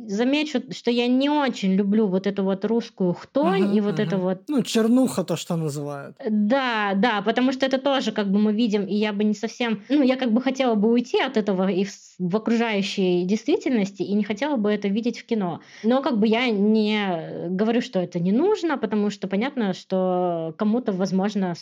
[0.06, 4.06] замечу, что я не очень люблю вот эту вот русскую хтонь uh-huh, и вот uh-huh.
[4.06, 4.42] это вот...
[4.48, 6.16] Ну, чернуха то, что называют.
[6.30, 9.82] Да, да, потому что это тоже как бы мы видим, и я бы не совсем...
[9.88, 14.14] Ну, я как бы хотела бы уйти от этого и в, в окружающей действительности, и
[14.14, 15.60] не хотела бы это видеть в кино.
[15.82, 20.92] Но как бы я не говорю, что это не нужно, потому что понятно, что кому-то,
[20.92, 21.54] возможно,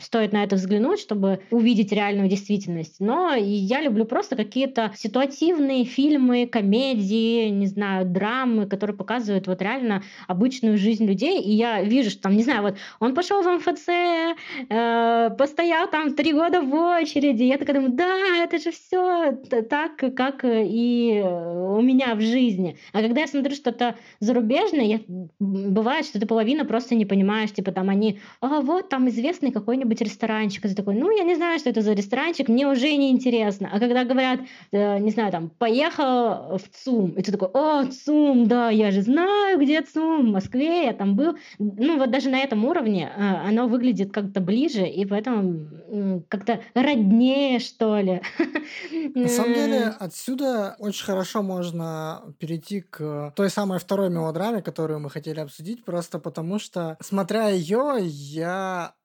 [0.00, 2.96] стоит на это взглянуть, чтобы увидеть реальную действительность.
[3.00, 10.02] Но я люблю просто какие-то ситуативные фильмы, комедии, не знаю, драмы, которые показывают вот реально
[10.26, 11.40] обычную жизнь людей.
[11.40, 13.88] И я вижу, что там, не знаю, вот он пошел в МФЦ,
[14.68, 17.42] э, постоял там три года в очереди.
[17.44, 19.32] Я такая думаю, да, это же все
[19.68, 22.76] так, как и у меня в жизни.
[22.92, 25.00] А когда я смотрю что-то зарубежное, я,
[25.38, 30.00] бывает, что ты половина просто не понимаешь, типа там они, а вот там известный какой-нибудь
[30.00, 33.10] ресторанчик, и ты такой, ну я не знаю, что это за ресторанчик, мне уже не
[33.10, 33.70] интересно.
[33.72, 34.40] А когда говорят,
[34.72, 39.02] э, не знаю, там, поехал в ЦУМ, и ты такой, о, ЦУМ, да, я же
[39.02, 41.36] знаю, где ЦУМ, в Москве, я там был.
[41.58, 47.58] Ну вот даже на этом уровне э, оно выглядит как-то ближе, и поэтому как-то роднее,
[47.60, 48.20] что ли.
[49.14, 55.10] На самом деле, отсюда очень хорошо можно перейти к той самой второй мелодраме, которую мы
[55.10, 59.03] хотели обсудить, просто потому что, смотря ее, я э,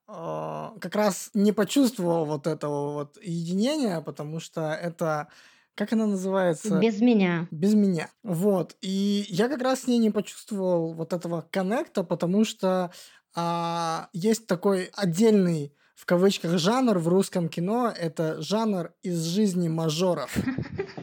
[0.80, 5.28] как раз не почувствовал вот этого вот единения, потому что это
[5.74, 6.78] как она называется?
[6.78, 7.48] Без меня.
[7.50, 8.10] Без меня.
[8.22, 8.76] Вот.
[8.82, 12.90] И я как раз с ней не почувствовал вот этого коннекта, потому что
[13.34, 17.92] а, есть такой отдельный в кавычках жанр в русском кино.
[17.96, 20.36] Это жанр из жизни мажоров.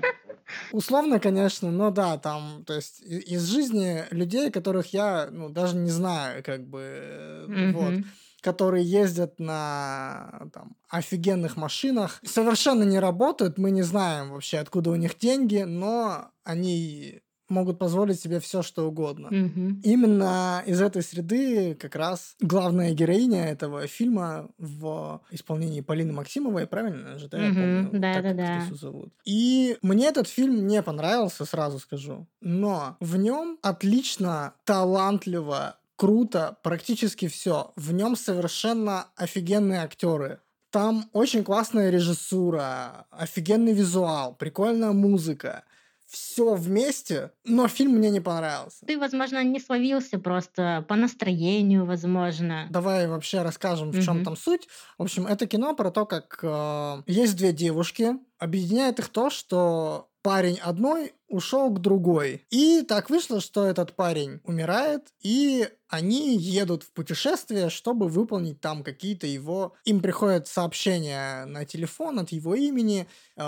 [0.72, 5.89] Условно, конечно, но да, там, то есть из жизни людей, которых я, ну, даже не
[5.89, 7.72] знаю, как бы, mm-hmm.
[7.72, 8.06] вот,
[8.41, 14.95] которые ездят на там, офигенных машинах, совершенно не работают, мы не знаем вообще, откуда у
[14.95, 19.28] них деньги, но они могут позволить себе все, что угодно.
[19.28, 19.82] Угу.
[19.84, 27.17] Именно из этой среды как раз главная героиня этого фильма в исполнении Полины Максимовой, правильно
[27.17, 27.38] же, да?
[27.38, 27.45] Угу.
[27.45, 28.67] Я помню, да, да, да.
[28.71, 29.13] зовут.
[29.26, 32.28] И мне этот фильм не понравился, сразу скажу.
[32.41, 37.73] Но в нем отлично, талантливо, круто, практически все.
[37.75, 40.39] В нем совершенно офигенные актеры.
[40.69, 45.63] Там очень классная режиссура, офигенный визуал, прикольная музыка
[46.07, 48.86] все вместе, но фильм мне не понравился.
[48.86, 52.67] Ты, возможно, не словился просто по настроению, возможно.
[52.69, 54.67] Давай вообще расскажем, в чем там суть.
[54.97, 60.10] В общем, это кино про то, как э, есть две девушки, объединяет их то, что
[60.27, 62.45] парень одной ушел к другой.
[62.49, 68.83] И так вышло, что этот парень умирает, и они едут в путешествие, чтобы выполнить там
[68.83, 69.73] какие-то его...
[69.85, 73.41] Им приходят сообщения на телефон от его имени э,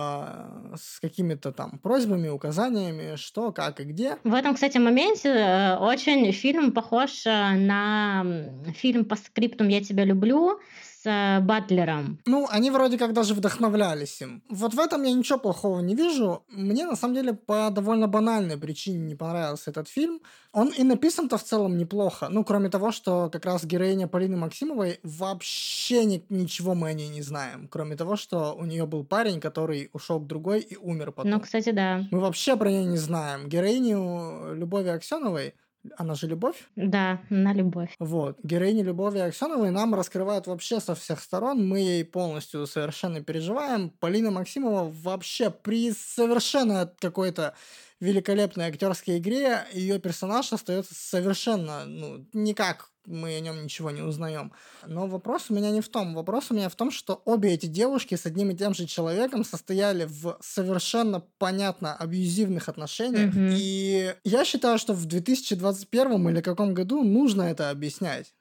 [0.80, 4.18] с какими-то там просьбами, указаниями, что, как и где.
[4.24, 8.26] В этом, кстати, моменте э, очень фильм похож э, на
[8.74, 10.62] фильм по скриптум «Я тебя люблю»
[11.02, 12.20] с э, Батлером.
[12.26, 14.44] Ну, они вроде как даже вдохновлялись им.
[14.50, 16.44] Вот в этом я ничего плохого не вижу.
[16.50, 20.22] Мне, на самом деле, по довольно банальной причине не понравился этот фильм.
[20.52, 22.28] Он и написан-то в целом неплохо.
[22.30, 27.10] Ну, кроме того, что как раз героиня Полины Максимовой вообще ни, ничего мы о ней
[27.10, 27.68] не знаем.
[27.70, 31.32] Кроме того, что у нее был парень, который ушел к другой и умер потом.
[31.32, 32.04] Ну, кстати, да.
[32.12, 33.48] Мы вообще про нее не знаем.
[33.48, 35.54] Героиню Любови Аксеновой
[35.98, 36.70] она же любовь?
[36.76, 37.96] Да, на любовь.
[38.00, 38.38] Вот.
[38.44, 41.68] Героини Любови Аксеновой нам раскрывают вообще со всех сторон.
[41.68, 43.90] Мы ей полностью совершенно переживаем.
[43.90, 47.56] Полина Максимова вообще при совершенно какой-то
[48.00, 54.52] великолепной актерской игре ее персонаж остается совершенно, ну, никак мы о нем ничего не узнаем.
[54.86, 56.14] Но вопрос у меня не в том.
[56.14, 59.44] Вопрос у меня в том, что обе эти девушки с одним и тем же человеком
[59.44, 63.34] состояли в совершенно понятно абьюзивных отношениях.
[63.34, 63.54] Mm-hmm.
[63.58, 68.34] И я считаю, что в 2021 или каком году нужно это объяснять.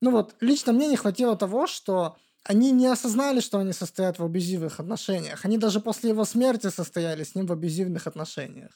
[0.00, 4.24] Ну вот, лично мне не хватило того, что они не осознали, что они состоят в
[4.24, 5.44] абьюзивных отношениях.
[5.44, 8.70] Они даже после его смерти состояли с ним в абьюзивных отношениях.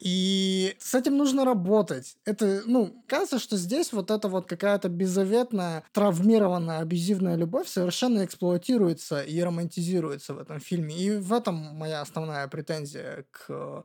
[0.00, 2.16] И с этим нужно работать.
[2.24, 9.22] Это, ну, кажется, что здесь вот эта вот какая-то беззаветная, травмированная, абьюзивная любовь совершенно эксплуатируется
[9.22, 10.96] и романтизируется в этом фильме.
[10.96, 13.84] И в этом моя основная претензия к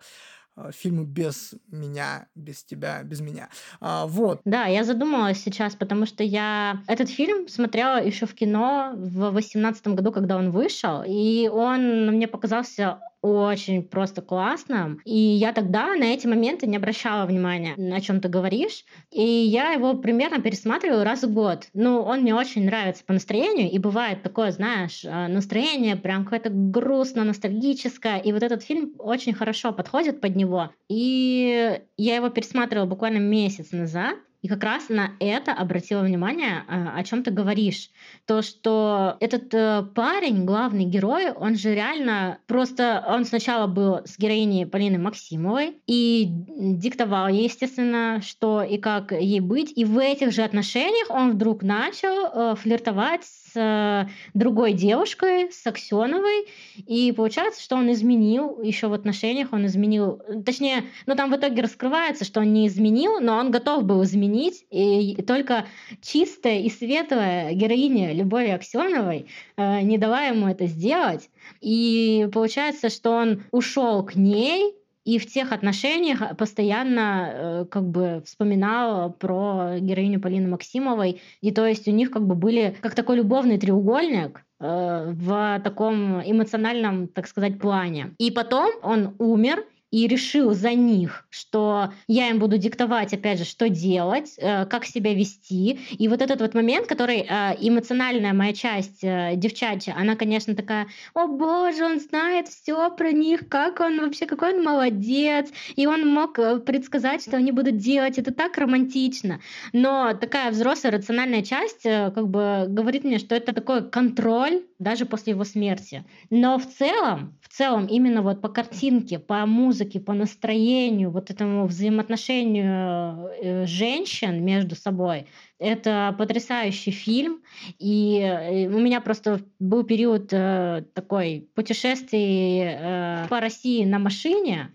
[0.58, 3.50] э, фильму без меня, без тебя, без меня.
[3.82, 4.42] А, вот.
[4.46, 9.96] Да, я задумалась сейчас, потому что я этот фильм смотрела еще в кино в восемнадцатом
[9.96, 14.98] году, когда он вышел, и он мне показался очень просто классно.
[15.04, 18.86] И я тогда на эти моменты не обращала внимания, о чем ты говоришь.
[19.12, 21.68] И я его примерно пересматриваю раз в год.
[21.74, 26.50] Ну, он мне очень нравится по настроению, и бывает такое, знаешь, э, настроение прям какое-то
[26.52, 30.70] грустно, ностальгическое, и вот этот фильм очень хорошо подходит под него.
[30.90, 37.00] И я его пересматривала буквально месяц назад, И как раз на это обратила внимание, а,
[37.00, 37.90] о чем ты говоришь.
[38.28, 43.04] То, что этот э, парень, главный герой, он же реально просто...
[43.08, 49.40] Он сначала был с героиней Полины Максимовой и диктовал ей, естественно, что и как ей
[49.40, 49.74] быть.
[49.76, 55.66] И в этих же отношениях он вдруг начал э, флиртовать с э, другой девушкой, с
[55.66, 56.48] Аксеновой.
[56.76, 60.22] И получается, что он изменил еще в отношениях, он изменил...
[60.46, 64.66] Точнее, ну там в итоге раскрывается, что он не изменил, но он готов был изменить.
[64.70, 65.66] И только
[66.02, 71.30] чистая и светлая героиня Любови Аксеновой э, не дала ему это сделать.
[71.62, 74.74] И получается, что он ушел к ней,
[75.06, 81.22] и в тех отношениях постоянно э, как бы вспоминал про героиню Полины Максимовой.
[81.42, 86.22] И то есть у них как бы были как такой любовный треугольник, э, в таком
[86.22, 88.16] эмоциональном, так сказать, плане.
[88.18, 93.46] И потом он умер, и решил за них, что я им буду диктовать, опять же,
[93.46, 95.80] что делать, э, как себя вести.
[95.92, 100.88] И вот этот вот момент, который э, эмоциональная моя часть э, девчачья, она, конечно, такая,
[101.14, 106.08] о боже, он знает все про них, как он вообще, какой он молодец, и он
[106.08, 109.40] мог предсказать, что они будут делать, это так романтично.
[109.72, 115.32] Но такая взрослая рациональная часть как бы говорит мне, что это такой контроль даже после
[115.32, 116.04] его смерти.
[116.30, 121.66] Но в целом, в целом именно вот по картинке, по музыке, по настроению, вот этому
[121.66, 125.28] взаимоотношению э, женщин между собой,
[125.60, 127.42] это потрясающий фильм.
[127.80, 134.75] И э, у меня просто был период э, такой путешествий по России на машине,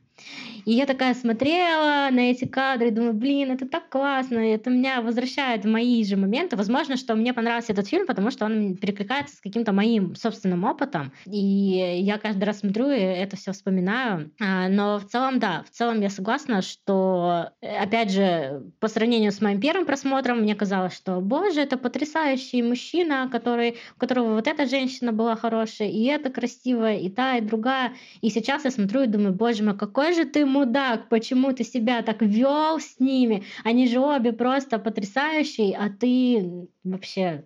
[0.64, 5.64] и я такая смотрела на эти кадры думаю, блин, это так классно, это меня возвращает
[5.64, 6.56] в мои же моменты.
[6.56, 11.12] Возможно, что мне понравился этот фильм, потому что он перекликается с каким-то моим собственным опытом.
[11.26, 14.30] И я каждый раз смотрю и это все вспоминаю.
[14.40, 19.40] А, но в целом, да, в целом я согласна, что, опять же, по сравнению с
[19.40, 24.66] моим первым просмотром, мне казалось, что, боже, это потрясающий мужчина, который, у которого вот эта
[24.66, 27.92] женщина была хорошая, и эта красивая, и та, и другая.
[28.20, 32.02] И сейчас я смотрю и думаю, боже мой, какой же ты мудак, почему ты себя
[32.02, 33.44] так вел с ними?
[33.64, 37.44] Они же обе просто потрясающие, а ты вообще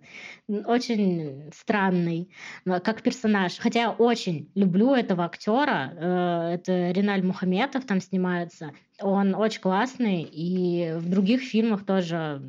[0.48, 2.30] очень странный
[2.64, 3.58] как персонаж.
[3.58, 5.92] Хотя я очень люблю этого актера.
[5.96, 8.72] Э, это Риналь Мухаметов там снимается.
[9.00, 12.40] Он очень классный, и в других фильмах тоже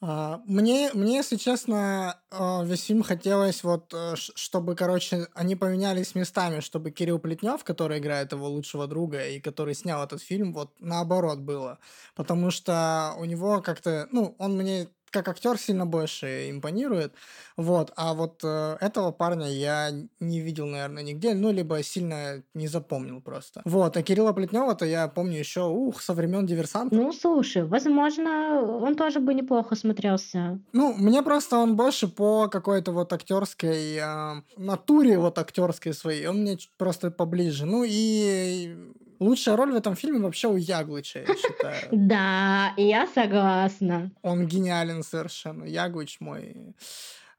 [0.00, 6.14] а, мне, мне, если честно, а, весь фильм хотелось вот, э, чтобы, короче, они поменялись
[6.14, 10.70] местами, чтобы Кирилл Плетнев, который играет его лучшего друга и который снял этот фильм, вот
[10.78, 11.80] наоборот было.
[12.14, 17.14] Потому что у него как-то, ну, он мне как актер сильно больше импонирует.
[17.56, 17.92] Вот.
[17.96, 19.90] А вот э, этого парня я
[20.20, 23.62] не видел, наверное, нигде, ну, либо сильно не запомнил просто.
[23.64, 23.96] Вот.
[23.96, 26.94] А Кирилла Плетнева-то я помню еще, ух, со времен диверсанта.
[26.94, 30.60] Ну, слушай, возможно, он тоже бы неплохо смотрелся.
[30.72, 36.42] Ну, мне просто он больше по какой-то вот актерской э, натуре вот актерской своей, он
[36.42, 37.66] мне просто поближе.
[37.66, 38.76] Ну и
[39.20, 41.88] Лучшая роль в этом фильме вообще у Яглыча, я считаю.
[41.90, 44.10] Да, я согласна.
[44.22, 45.64] Он гениален совершенно.
[45.64, 46.74] Яглыч мой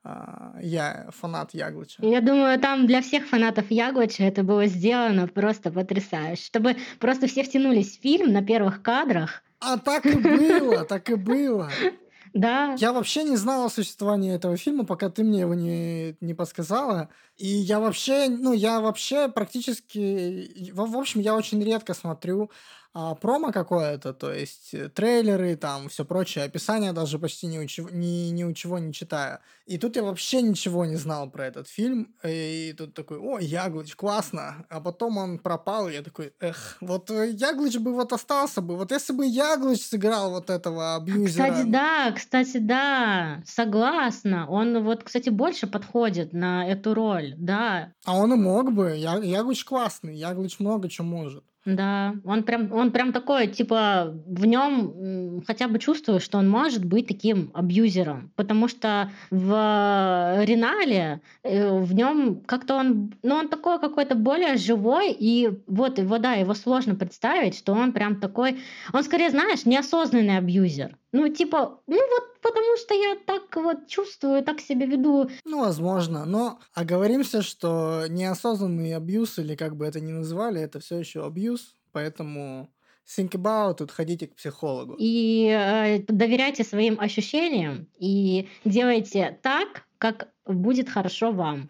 [0.04, 2.06] а, я фанат Яглыча.
[2.06, 7.44] Я думаю, там для всех фанатов Яглыча это было сделано просто потрясающе, чтобы просто все
[7.44, 9.44] втянулись в фильм на первых кадрах.
[9.60, 11.70] А так и было, так и было.
[12.34, 12.76] Да.
[12.78, 17.10] Я вообще не знала о существовании этого фильма, пока ты мне его не, не подсказала.
[17.38, 20.72] И я вообще, ну, я вообще практически...
[20.72, 22.52] В, в общем, я очень редко смотрю
[22.92, 27.68] а, промо какое-то, то есть э, трейлеры, там, все прочее, описание даже почти ни у,
[27.68, 29.40] чего, ни, ни у чего не читаю.
[29.68, 33.96] И тут я вообще ничего не знал про этот фильм, и тут такой, о, Яглыч,
[33.96, 38.62] классно, а потом он пропал, и я такой, эх, вот э, Яглыч бы вот остался
[38.62, 41.52] бы, вот если бы Яглыч сыграл вот этого абьюзера.
[41.52, 47.94] Кстати, да, кстати, да, согласна, он вот, кстати, больше подходит на эту роль, да.
[48.04, 51.44] А он и мог бы, Яглыч классный, Яглыч много чего может.
[51.66, 56.86] Да, он прям, он прям такой, типа, в нем хотя бы чувствую, что он может
[56.86, 63.78] быть таким абьюзером, потому что в Ренале э, в нем как-то он, ну, он такой
[63.80, 68.60] какой-то более живой, и вот его, да, его сложно представить, что он прям такой,
[68.94, 70.98] он скорее, знаешь, неосознанный абьюзер.
[71.12, 75.30] Ну, типа, ну вот потому что я так вот чувствую, так себя веду.
[75.46, 81.00] Ну, возможно, но оговоримся, что неосознанный абьюз, или как бы это ни называли, это все
[81.00, 82.70] еще абьюз, поэтому
[83.08, 84.96] think about it, ходите к психологу.
[85.00, 91.70] И э, доверяйте своим ощущениям и делайте так, как будет хорошо вам.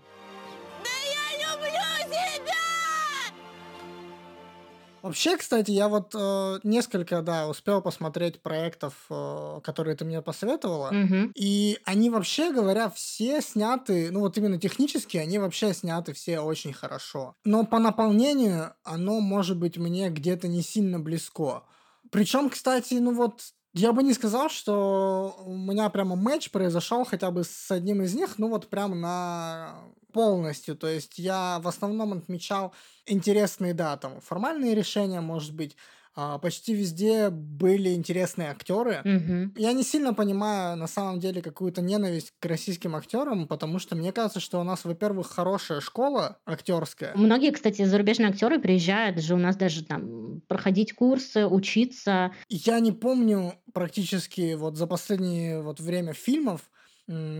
[5.02, 10.92] Вообще, кстати, я вот э, несколько, да, успел посмотреть проектов, э, которые ты мне посоветовала.
[10.92, 11.32] Мгм.
[11.36, 16.73] И они вообще говоря, все сняты, ну вот именно технически, они вообще сняты все очень
[16.73, 17.36] хорошо.
[17.46, 21.63] Но по наполнению оно может быть мне где-то не сильно близко.
[22.12, 23.42] Причем, кстати, ну вот
[23.73, 28.15] я бы не сказал, что у меня прямо матч произошел хотя бы с одним из
[28.15, 29.76] них, ну вот прям на
[30.12, 30.76] полностью.
[30.76, 32.74] То есть я в основном отмечал
[33.06, 35.76] интересные, да, там формальные решения, может быть,
[36.16, 39.02] а, почти везде были интересные актеры.
[39.06, 39.54] Мгм.
[39.58, 44.12] Я не сильно понимаю на самом деле какую-то ненависть к российским актерам, потому что мне
[44.12, 47.14] кажется, что у нас, во-первых, хорошая школа актерская.
[47.16, 52.34] Многие, кстати, зарубежные актеры приезжают же у нас даже там проходить курсы, учиться.
[52.50, 56.70] Я не помню практически вот за последнее вот время фильмов,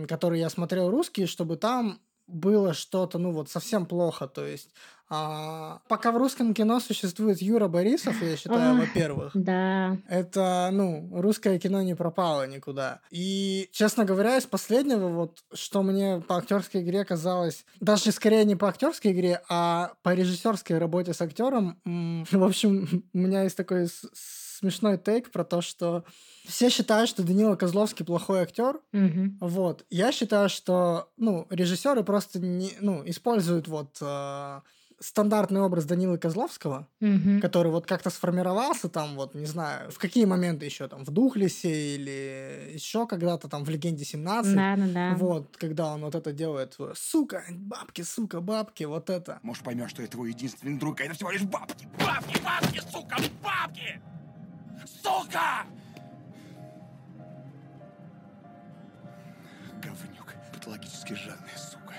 [0.08, 2.00] которые я смотрел русские, чтобы там
[2.32, 4.26] было что-то, ну вот, совсем плохо.
[4.28, 4.70] То есть,
[5.12, 9.96] а, пока в русском кино существует Юра Борисов, я считаю, во-первых, Да.
[10.08, 13.00] это, ну, русское кино не пропало никуда.
[13.10, 18.54] И, честно говоря, из последнего, вот, что мне по актерской игре казалось, даже скорее не
[18.54, 23.88] по актерской игре, а по режиссерской работе с актером, в общем, у меня есть такой
[24.60, 26.04] смешной тейк про то, что
[26.46, 29.38] все считают, что Данила Козловский плохой актер, Мгм.
[29.40, 29.84] вот.
[29.90, 34.60] Я считаю, что, ну, режиссеры просто не, ну, используют вот э,
[35.00, 37.40] стандартный образ Данилы Козловского, Мгм.
[37.40, 41.94] который вот как-то сформировался там, вот, не знаю, в какие моменты еще там, в Духлесе
[41.96, 44.54] или еще когда-то там в Легенде 17.
[44.56, 45.14] Да, да, да.
[45.14, 49.38] Вот, когда он вот это делает, сука, бабки, сука, бабки, вот это.
[49.42, 51.88] Может, поймешь, что я твой единственный друг, а это всего лишь бабки.
[51.98, 54.00] Бабки, бабки, сука, бабки!
[55.02, 55.66] Сука!
[59.82, 61.94] Говнюк, патологически жадная сука.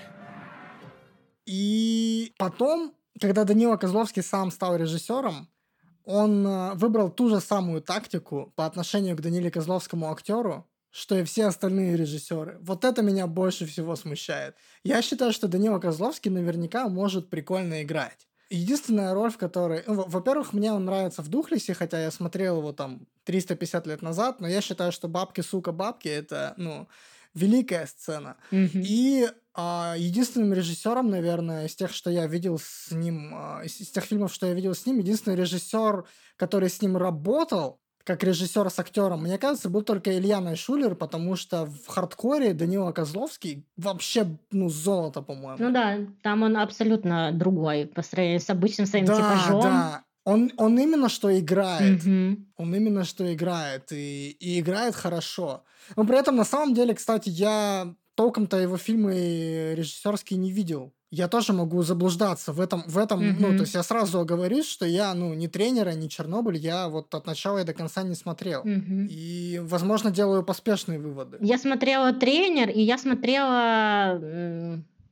[1.46, 5.48] И потом, когда Данила Козловский сам стал режиссером,
[6.04, 11.24] он э, выбрал ту же самую тактику по отношению к Даниле Козловскому актеру, что и
[11.24, 12.58] все остальные режиссеры.
[12.60, 14.56] Вот это меня больше всего смущает.
[14.84, 18.28] Я считаю, что Данила Козловский наверняка может прикольно играть.
[18.52, 19.82] Единственная роль, в которой...
[19.86, 24.02] ну, во- во-первых, мне он нравится в Духлесе, хотя я смотрел его там 350 лет
[24.02, 26.88] назад, но я считаю, что «Бабки, сука, бабки»— это, ну,
[27.34, 28.36] великая сцена.
[28.50, 28.82] Мгм.
[28.84, 33.90] И а, единственным режиссером, наверное, из тех, что я видел с ним, а, из, из
[33.90, 36.04] тех фильмов, что я видел с ним, единственный режиссер,
[36.36, 41.36] который с ним работал, как режиссер с актером, мне кажется, был только Илья Найшулер, потому
[41.36, 45.56] что в хардкоре Данила Козловский вообще, ну, золото, по-моему.
[45.58, 49.60] Ну да, там он абсолютно другой по сравнению с обычным своим да, типажом.
[49.62, 50.04] да.
[50.24, 52.04] Он, он именно что играет.
[52.04, 52.46] Мгм.
[52.56, 53.90] Он именно что играет.
[53.92, 55.64] И, и играет хорошо.
[55.96, 60.92] Но при этом, на самом деле, кстати, я толком-то его фильмы режиссерские не видел.
[61.14, 63.56] Я тоже могу заблуждаться в этом, в этом, ну, Мгм.
[63.58, 67.26] то есть я сразу оговорюсь, что я, ну, не тренера, не Чернобыль, я вот от
[67.26, 68.62] начала и до конца не смотрел.
[68.64, 69.08] Мгм.
[69.10, 71.36] И, возможно, делаю поспешные выводы.
[71.40, 74.18] Я смотрела тренер, и я смотрела,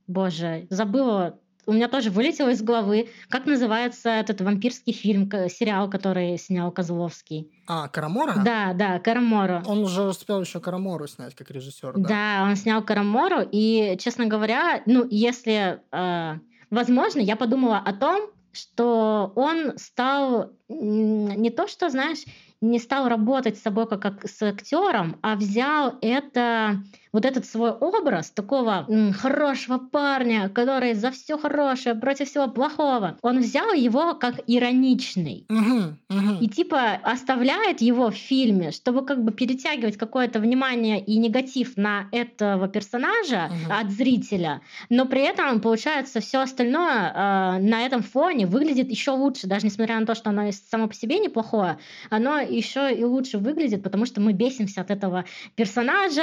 [0.06, 1.38] боже, забыла,
[1.70, 7.48] у меня тоже вылетело из головы, как называется этот вампирский фильм, сериал, который снял Козловский.
[7.68, 8.42] А, Карамора?
[8.44, 9.62] Да, да, Караморо.
[9.66, 12.08] Он уже успел еще Карамору снять как режиссер, да.
[12.08, 16.38] Да, он снял Карамору, и, честно говоря, ну, если э,
[16.70, 22.24] возможно, я подумала о том, что он стал не то, что, знаешь,
[22.60, 26.82] не стал работать с собой как, как с актером, а взял это
[27.12, 33.18] вот этот свой образ такого м, хорошего парня, который за все хорошее против всего плохого.
[33.22, 35.44] Он взял его как ироничный.
[35.48, 36.38] Мгм, мгм.
[36.40, 42.08] И типа оставляет его в фильме, чтобы как бы перетягивать какое-то внимание и негатив на
[42.12, 43.72] этого персонажа Мгм.
[43.72, 49.46] от зрителя, но при этом получается все остальное э, на этом фоне выглядит еще лучше,
[49.46, 51.78] даже несмотря на то, что оно само по себе неплохое,
[52.10, 55.24] оно еще и лучше выглядит, потому что мы бесимся от этого
[55.56, 56.22] персонажа,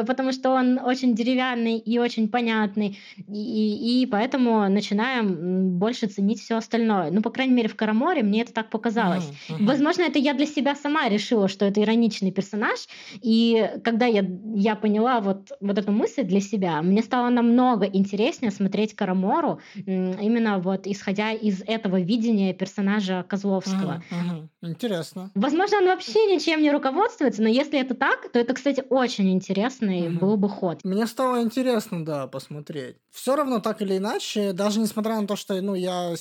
[0.00, 2.96] э, потому что он очень деревянный и очень понятный,
[3.28, 7.10] и, и поэтому начинаем больше ценить все остальное.
[7.10, 9.32] Ну, по крайней мере, в Караморе мне это так показалось.
[9.48, 9.66] Мгм.
[9.66, 12.86] Возможно, это я для себя сама решила, что это ироничный персонаж.
[13.20, 18.52] И когда я, я поняла вот, вот эту мысль для себя, мне стало намного интереснее
[18.52, 24.02] смотреть Карамору, именно вот исходя из этого видения персонажа Козловского.
[24.10, 24.50] Мгм, мгм.
[24.62, 25.30] Интересно.
[25.34, 30.11] Возможно, он вообще ничем не руководствуется, но если это так, то это, кстати, очень интересный
[30.12, 30.20] Мгм.
[30.20, 30.84] был бы ход.
[30.84, 32.96] Мне стало интересно, да, посмотреть.
[33.10, 36.14] Все равно, так или иначе, даже несмотря на то, что, ну, я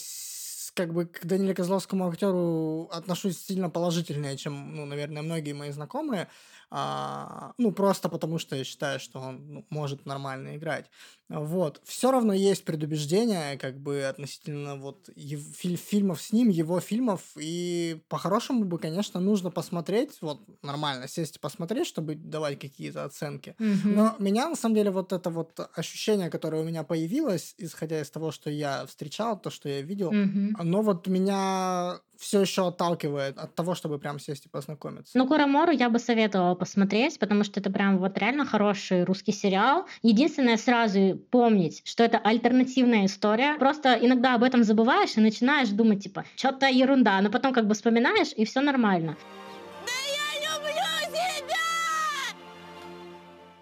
[0.73, 6.29] как бы к Даниле Козловскому актеру отношусь сильно положительнее, чем, ну, наверное, многие мои знакомые.
[6.73, 10.89] А, ну, просто потому что я считаю, что он ну, может нормально играть.
[11.29, 11.81] Вот.
[11.83, 18.01] Все равно есть предубеждения, как бы, относительно вот фи- фильмов с ним, его фильмов, и
[18.07, 23.55] по-хорошему бы, конечно, нужно посмотреть, вот, нормально сесть и посмотреть, чтобы давать какие-то оценки.
[23.59, 23.89] Мгм.
[23.89, 28.09] Но меня, на самом деле, вот это вот ощущение, которое у меня появилось, исходя из
[28.11, 30.53] того, что я встречал, то, что я видел, Мгм.
[30.53, 35.17] оно вот меня все еще отталкивает от того, чтобы прям сесть и познакомиться.
[35.17, 39.87] Ну, Курамору я бы советовала посмотреть, потому что это прям вот реально хороший русский сериал.
[40.03, 43.57] Единственное, сразу помнить, что это альтернативная история.
[43.57, 47.73] Просто иногда об этом забываешь и начинаешь думать, типа, что-то ерунда, но потом как бы
[47.73, 49.17] вспоминаешь, и все нормально.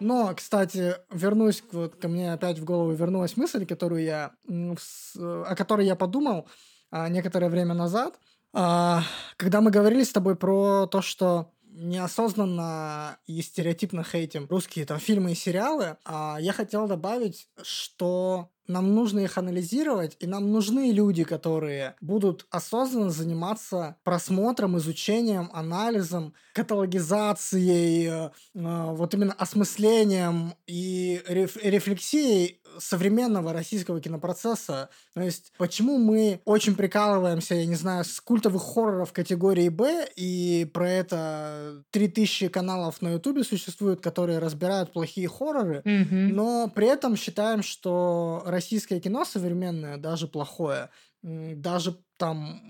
[0.01, 4.32] Но, кстати, вернусь к- вот ко мне опять в голову вернулась мысль, которую я,
[4.78, 6.47] с- о которой я подумал
[6.91, 8.18] а, некоторое время назад,
[8.54, 9.04] А,
[9.38, 15.32] когда мы говорили с тобой про то, что неосознанно и стереотипно хейтим русские там фильмы
[15.32, 21.24] и сериалы, а я хотел добавить, что нам нужно их анализировать, и нам нужны люди,
[21.24, 31.60] которые будут осознанно заниматься просмотром, изучением, анализом, каталогизацией, э, э, вот именно осмыслением и реф-
[31.64, 34.89] рефлексией современного российского кинопроцесса.
[35.13, 40.69] То есть, почему мы очень прикалываемся, я не знаю, с культовых хорроров категории Б, и
[40.73, 46.36] про это 3000 каналов на Ютубе существует, которые разбирают плохие хорроры, Мгм.
[46.36, 50.89] но при этом считаем, что российское кино современное, даже плохое,
[51.21, 52.61] даже там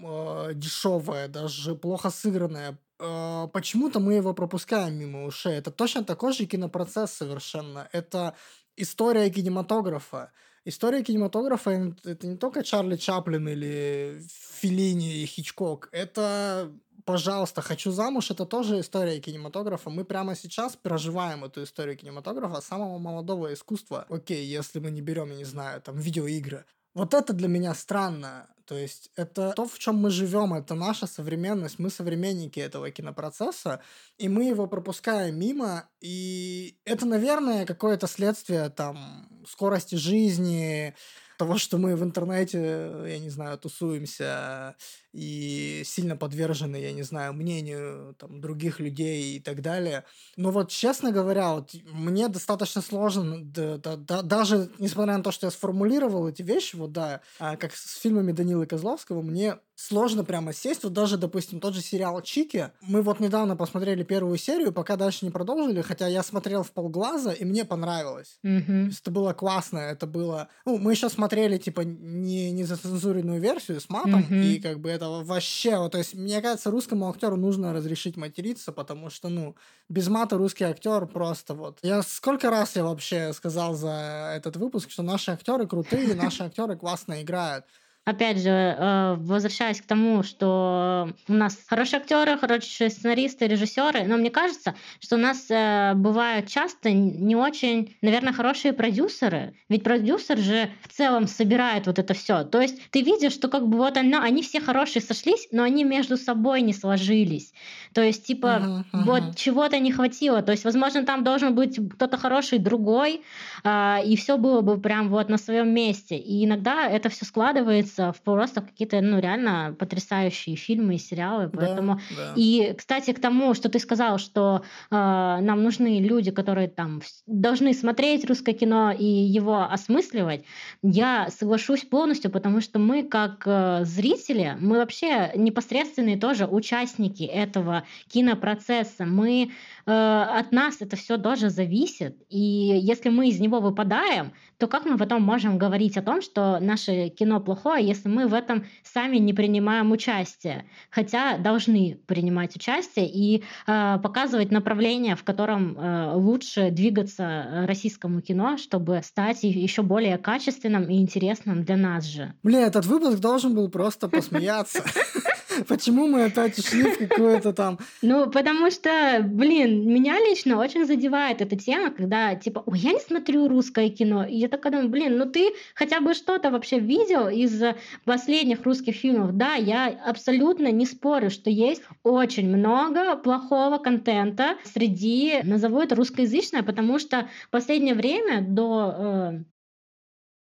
[0.53, 5.53] дешевое, даже плохо сыгранное, э, почему-то мы его пропускаем мимо ушей.
[5.53, 7.87] Это точно такой же кинопроцесс совершенно.
[7.93, 8.35] Это
[8.81, 10.31] история кинематографа.
[10.65, 14.21] История кинематографа это не только Чарли Чаплин или
[14.59, 15.89] Филини и Хичкок.
[15.91, 16.71] Это
[17.05, 19.89] пожалуйста, «Хочу замуж»— это тоже история кинематографа.
[19.89, 24.05] Мы прямо сейчас проживаем эту историю кинематографа самого молодого искусства.
[24.09, 26.65] Окей, если мы не берем, я не знаю, там, видеоигры.
[26.93, 28.47] Вот это для меня странно.
[28.65, 33.81] То есть это то, в чем мы живем, это наша современность, мы современники этого кинопроцесса,
[34.19, 40.93] и мы его пропускаем мимо, и это, наверное, какое-то следствие там скорости жизни,
[41.39, 42.59] того, что мы в интернете,
[43.07, 44.75] я не знаю, тусуемся
[45.13, 50.03] и сильно подвержены, я не знаю, мнению там, других людей и так далее.
[50.37, 55.31] Но вот, честно говоря, вот мне достаточно сложно, да- да- да- даже несмотря на то,
[55.31, 60.25] что я сформулировал эти вещи, вот да, а, как с фильмами Данилы Козловского, мне сложно
[60.25, 60.83] прямо сесть.
[60.83, 62.71] Вот даже, допустим, тот же сериал «Чики».
[62.81, 67.31] Мы вот недавно посмотрели первую серию, пока дальше не продолжили, хотя я смотрел в полглаза,
[67.31, 68.39] и мне понравилось.
[68.43, 70.49] Есть это было классно, это было...
[70.65, 74.41] Ну, мы еще смотрели, типа, не, не зацензуренную версию с матом, Мгм.
[74.41, 75.77] и как бы это вообще...
[75.77, 79.55] Вот, то есть, мне кажется, русскому актеру нужно разрешить материться, потому что, ну,
[79.87, 81.79] без мата русский актер просто вот...
[81.81, 86.75] Я сколько раз я вообще сказал за этот выпуск, что наши актеры крутые, наши актеры
[86.75, 87.65] классно играют.
[88.09, 94.17] Опять же, э, возвращаясь к тому, что у нас хорошие актеры, хорошие сценаристы, режиссеры, но
[94.17, 99.53] мне кажется, что у нас э, бывают часто не очень, наверное, хорошие продюсеры.
[99.69, 102.43] Ведь продюсер же в целом собирает вот это все.
[102.45, 105.83] То есть ты видишь, что как бы вот оно, они все хорошие сошлись, но они
[105.83, 107.53] между собой не сложились.
[107.93, 109.03] То есть типа мгм.
[109.03, 110.41] вот чего-то не хватило.
[110.41, 113.21] То есть, возможно, там должен быть кто-то хороший другой,
[113.63, 116.17] а, и все было бы прям вот на своем месте.
[116.17, 121.49] И иногда это все складывается в просто какие-то, ну, реально потрясающие фильмы и сериалы.
[121.51, 122.33] Да, Поэтому да.
[122.35, 127.73] и, кстати, к тому, что ты сказал, что э, нам нужны люди, которые там должны
[127.73, 130.43] смотреть русское кино и его осмысливать,
[130.81, 137.83] я соглашусь полностью, потому что мы, как э, зрители, мы вообще непосредственные тоже участники этого
[138.07, 139.05] кинопроцесса.
[139.05, 139.51] Мы
[139.85, 142.15] э, от нас это все тоже зависит.
[142.29, 146.59] И если мы из него выпадаем, то как мы потом можем говорить о том, что
[146.59, 150.65] наше кино плохое, если мы в этом сами не принимаем участие?
[150.89, 158.57] Хотя должны принимать участие и э, показывать направление, в котором э, лучше двигаться российскому кино,
[158.57, 162.33] чтобы стать еще более качественным и интересным для нас же.
[162.43, 164.83] Блин, этот выпуск должен был просто посмеяться.
[165.67, 167.79] Почему мы опять ушли в какое-то там...
[168.01, 172.99] Ну, потому что, блин, меня лично очень задевает эта тема, когда, типа, ой, я не
[172.99, 174.25] смотрю русское кино.
[174.25, 177.61] И я такая думаю, блин, ну ты хотя бы что-то вообще видел из
[178.05, 179.35] последних русских фильмов?
[179.35, 186.63] Да, я абсолютно не спорю, что есть очень много плохого контента среди, назову это русскоязычное,
[186.63, 189.39] потому что в последнее время до э,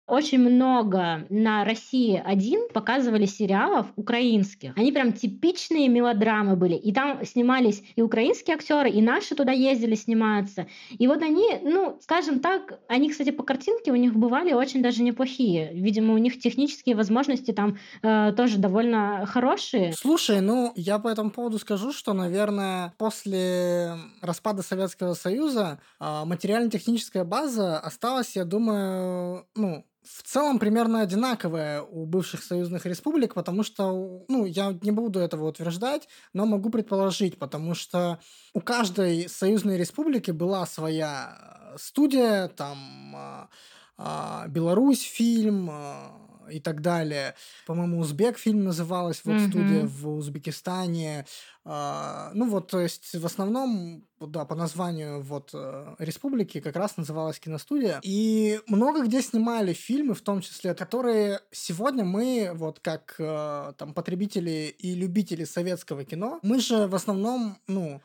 [0.07, 4.71] очень много на России один показывали сериалов украинских.
[4.77, 6.75] Они прям типичные мелодрамы были.
[6.75, 10.67] И там снимались и украинские актеры, и наши туда ездили сниматься.
[10.97, 15.03] И вот они, ну, скажем так, они, кстати, по картинке у них бывали очень даже
[15.03, 15.73] неплохие.
[15.73, 19.93] Видимо, у них технические возможности там э, тоже довольно хорошие.
[19.93, 27.25] Слушай, ну, я по этому поводу скажу, что, наверное, после распада Советского Союза э, материально-техническая
[27.25, 34.23] база осталась, я думаю, ну, в целом примерно одинаковая у бывших союзных республик, потому что,
[34.27, 38.19] ну, я не буду этого утверждать, но могу предположить, потому что
[38.53, 41.37] у каждой союзной республики была своя
[41.73, 42.77] э, студия, там
[43.15, 43.49] а,
[43.97, 46.11] а, Беларусь фильм, а,
[46.51, 47.35] и так далее.
[47.65, 49.49] По-моему, Узбек фильм называлась, вот mm-hmm.
[49.49, 51.25] студия в Узбекистане.
[51.69, 56.95] А, ну вот, то есть в основном, да, по названию вот э, республики как раз
[56.95, 57.99] называлась киностудия.
[58.03, 63.93] И много где снимали фильмы, в том числе, которые сегодня мы, вот как э, там
[63.93, 68.01] потребители и любители советского кино, мы же в основном, ну,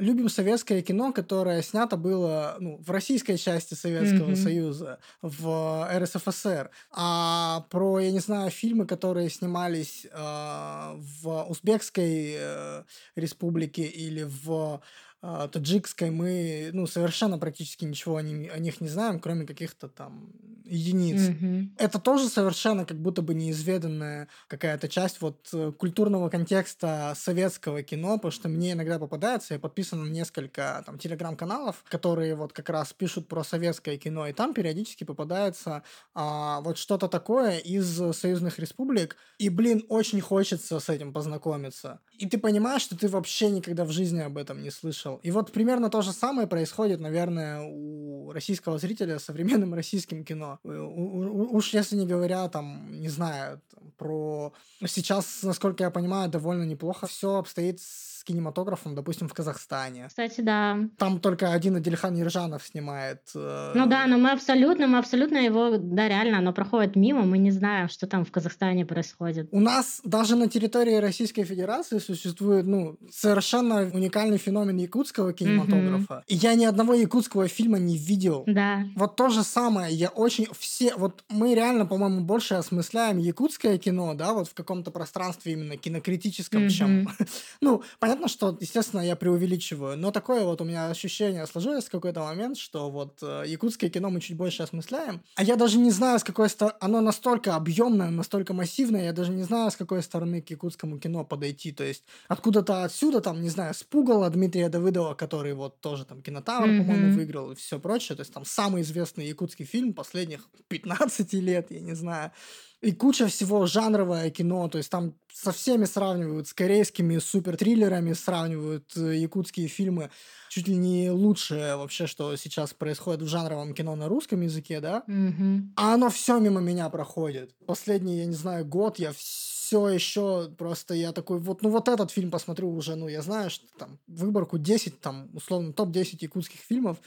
[0.00, 4.36] любим советское кино, которое снято было ну, в российской части Советского mm-hmm.
[4.36, 6.70] Союза, в РСФСР.
[6.92, 12.82] А про, я не знаю, фильмы, которые снимались э, в Узбекской э,
[13.14, 14.80] республике или в
[15.20, 20.32] таджикской, мы ну, совершенно практически ничего о, ним, о них не знаем, кроме каких-то там
[20.64, 21.30] единиц.
[21.30, 21.68] Mm-hmm.
[21.78, 28.16] Это тоже совершенно как будто бы неизведанная какая-то часть вот э, культурного контекста советского кино,
[28.16, 32.92] потому что мне иногда попадается, я подписан на несколько там телеграм-каналов, которые вот как раз
[32.92, 35.82] пишут про советское кино, и там периодически попадается
[36.14, 42.00] а, вот что-то такое из союзных республик, и, блин, очень хочется с этим познакомиться.
[42.18, 45.20] И ты понимаешь, что ты вообще никогда в жизни об этом не слышал.
[45.22, 50.58] И вот примерно то же самое происходит, наверное, у российского зрителя с современным российским кино.
[50.64, 53.60] Уж если не говоря, там, не знаю,
[53.96, 54.52] про...
[54.84, 60.06] Сейчас, насколько я понимаю, довольно неплохо все обстоит с кинематографом, допустим, в Казахстане.
[60.08, 60.78] Кстати, да.
[60.98, 63.22] Там только один Адильхан Ержанов снимает.
[63.34, 63.72] Э...
[63.74, 67.50] Ну да, но мы абсолютно, мы абсолютно его, да, реально, оно проходит мимо, мы не
[67.50, 69.48] знаем, что там в Казахстане происходит.
[69.50, 76.14] У нас даже на территории Российской Федерации существует, ну, совершенно уникальный феномен якутского кинематографа.
[76.14, 76.24] Mm-hmm.
[76.26, 78.44] И я ни одного якутского фильма не видел.
[78.46, 78.84] Да.
[78.94, 84.14] Вот то же самое, я очень все, вот мы реально, по-моему, больше осмысляем якутское кино,
[84.14, 86.68] да, вот в каком-то пространстве именно кинокритическом, mm-hmm.
[86.68, 87.08] чем,
[87.60, 91.90] ну, понятно, понятно, что, естественно, я преувеличиваю, но такое вот у меня ощущение сложилось в
[91.90, 95.90] какой-то момент, что вот э, якутское кино мы чуть больше осмысляем, а я даже не
[95.90, 96.76] знаю, с какой стороны...
[96.80, 101.24] Оно настолько объемное, настолько массивное, я даже не знаю, с какой стороны к якутскому кино
[101.24, 101.72] подойти.
[101.72, 106.22] То есть откуда-то отсюда, там, не знаю, с Пугала Дмитрия Давыдова, который вот тоже там
[106.22, 106.78] кинотавр, mm-hmm.
[106.78, 108.16] по-моему, выиграл и все прочее.
[108.16, 112.32] То есть там самый известный якутский фильм последних 15 лет, я не знаю
[112.80, 118.96] и куча всего жанровое кино, то есть там со всеми сравнивают, с корейскими супер-триллерами сравнивают
[118.96, 120.10] э, якутские фильмы,
[120.48, 125.02] чуть ли не лучшее вообще, что сейчас происходит в жанровом кино на русском языке, да?
[125.08, 125.60] Mm-hmm.
[125.76, 127.52] А оно все мимо меня проходит.
[127.66, 132.12] Последний, я не знаю, год я все еще просто я такой, вот, ну вот этот
[132.12, 136.98] фильм посмотрю уже, ну я знаю, что там выборку 10, там условно топ-10 якутских фильмов,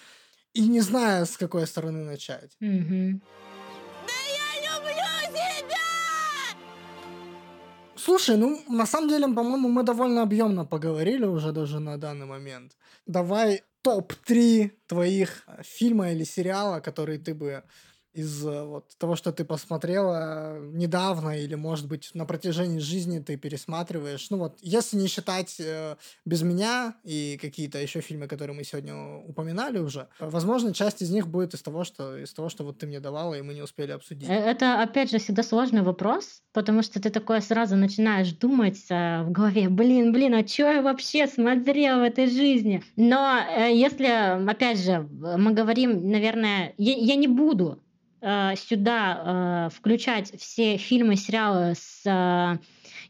[0.53, 2.57] и не знаю, с какой стороны начать.
[2.61, 3.21] Mm-hmm.
[8.03, 12.71] Слушай, ну, на самом деле, по-моему, мы довольно объемно поговорили уже даже на данный момент.
[13.05, 17.63] Давай топ-3 твоих э, фильма или сериала, которые ты бы
[18.13, 23.37] из э, вот того, что ты посмотрела недавно или, может быть, на протяжении жизни ты
[23.37, 24.29] пересматриваешь.
[24.29, 25.95] Ну вот, если не считать э,
[26.25, 31.27] «Без меня» и какие-то еще фильмы, которые мы сегодня упоминали уже, возможно, часть из них
[31.27, 33.91] будет из того, что, из того, что вот ты мне давала, и мы не успели
[33.91, 34.29] обсудить.
[34.29, 39.23] Э, это, опять же, всегда сложный вопрос, потому что ты такое сразу начинаешь думать э,
[39.23, 42.83] в голове, блин, блин, а что я вообще смотрел в этой жизни?
[42.97, 47.90] Но э, если, опять же, мы говорим, наверное, я, я не буду Э,
[48.55, 52.57] сюда э, включать все фильмы, сериалы с э,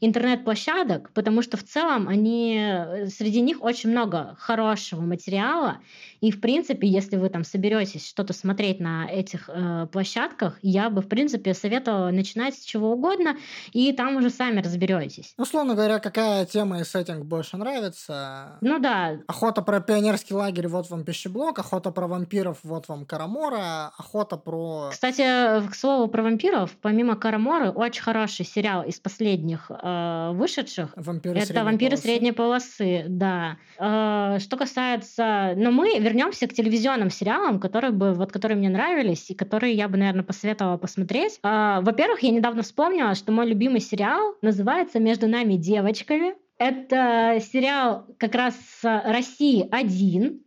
[0.02, 5.78] интернет-площадок, потому что в целом они, э, среди них очень много хорошего материала,
[6.22, 11.02] и в принципе, если вы там соберетесь что-то смотреть на этих э, площадках, я бы
[11.02, 13.38] в принципе советовала начинать с чего угодно,
[13.74, 15.34] и там уже сами разберетесь.
[15.38, 18.58] Условно говоря, какая тема и сеттинг больше нравится?
[18.62, 19.20] Ну да.
[19.28, 24.90] Охота про пионерский лагерь, вот вам пищеблок, охота про вампиров, вот вам Карамора, охота про...
[24.92, 25.22] Кстати,
[25.70, 30.94] к слову про вампиров, помимо Караморы, очень хороший сериал из последних э, э, вышедших.
[30.96, 32.04] Вампиры Это средней вампиры полосы.
[32.04, 33.58] средней полосы, да.
[33.78, 35.54] Э, Что касается...
[35.58, 39.88] Но мы вернемся к телевизионным сериалам, которые, бы, вот, которые мне нравились и которые я
[39.88, 41.40] бы, наверное, посоветовала посмотреть.
[41.44, 46.34] Э, Во-первых, я недавно вспомнила, что мой любимый сериал называется «Между нами девочками».
[46.58, 50.42] Это сериал как раз с России один.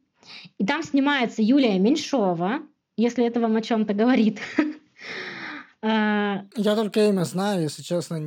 [0.58, 2.60] И там снимается Юлия Меньшова,
[2.96, 4.38] если это вам о чем-то говорит.
[5.82, 8.20] А, Я только имя знаю, если честно,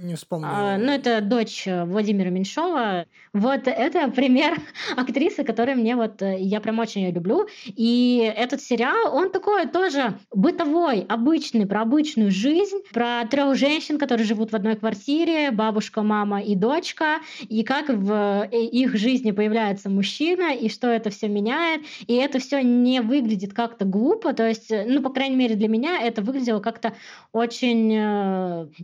[0.00, 0.48] не вспомню.
[0.50, 3.06] а, Ну, это дочь э, Владимира Меньшова.
[3.32, 4.58] Вот это пример
[4.96, 6.22] актрисы, которой мне вот...
[6.22, 7.46] э, Я прям очень ее люблю.
[7.66, 14.26] И этот сериал, он такой тоже бытовой, обычный, про обычную жизнь, про трех женщин, которые
[14.26, 19.90] живут в одной квартире, бабушка, мама и дочка, и как в э, их жизни появляется
[19.90, 21.82] мужчина, и что это все меняет.
[22.06, 26.00] И это все не выглядит как-то глупо, то есть, ну, по крайней мере, для меня
[26.00, 26.94] это выглядело как-то
[27.32, 27.88] очень,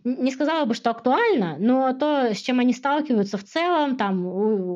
[0.05, 1.06] не сказала бы, что актуально,
[1.59, 4.27] но то, с чем они сталкиваются в целом, там,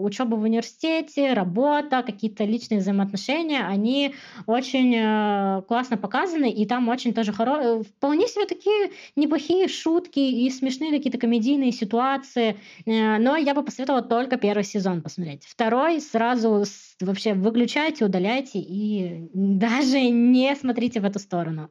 [0.02, 4.14] учеба в университете, работа, какие-то личные взаимоотношения, они
[4.46, 7.82] очень э, классно показаны, и там очень тоже хоро...
[7.82, 12.56] вполне себе такие неплохие шутки и смешные какие-то комедийные ситуации,
[12.86, 15.44] Э, но я бы посоветовала только первый сезон посмотреть.
[15.46, 16.64] Второй сразу
[17.00, 21.70] вообще выключайте, удаляйте и даже не смотрите в эту сторону.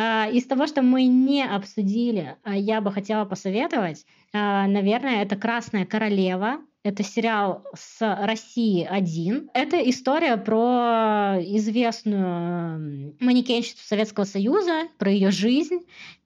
[0.00, 5.34] А, Из того, что мы не обсудили, а, я бы хотела посоветовать, а, наверное, это
[5.34, 6.58] «Красная королева».
[6.84, 9.50] Это сериал с России один.
[9.52, 15.80] Это история про известную манекенщицу Советского Союза, про ее жизнь.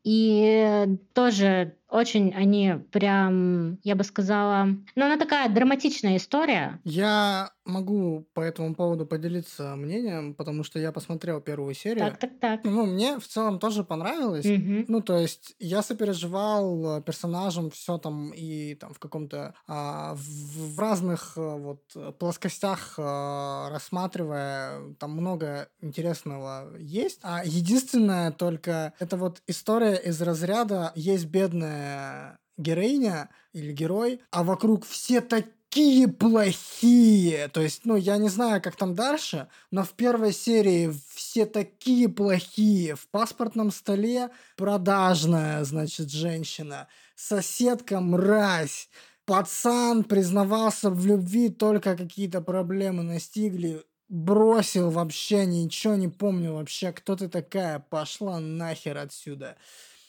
[0.05, 6.81] И тоже очень они прям, я бы сказала, ну она такая драматичная история.
[6.85, 11.99] Я могу по этому поводу поделиться мнением, потому что я посмотрел первую серию.
[11.99, 12.61] Так, так, так.
[12.65, 14.47] Ну, мне в целом тоже понравилось.
[14.47, 14.87] Мгм.
[14.89, 20.75] Ну, то есть я сопереживал э, персонажам все там и там в каком-то а, в,
[20.75, 27.21] в разных э, вот э, плоскостях э, рассматривая, там много интересного есть.
[27.23, 34.87] А единственное только это вот история из разряда есть бедная героиня или герой, а вокруг
[34.87, 37.49] все такие плохие.
[37.49, 42.09] То есть, ну, я не знаю, как там дальше, но в первой серии все такие
[42.09, 42.95] плохие.
[42.95, 46.89] В паспортном столе продажная, значит, женщина.
[47.15, 48.89] Соседка мразь.
[49.25, 53.83] Пацан признавался в любви, только какие-то проблемы настигли.
[54.13, 59.57] Бросил вообще, ничего не помню вообще, кто ты такая, пошла нахер отсюда.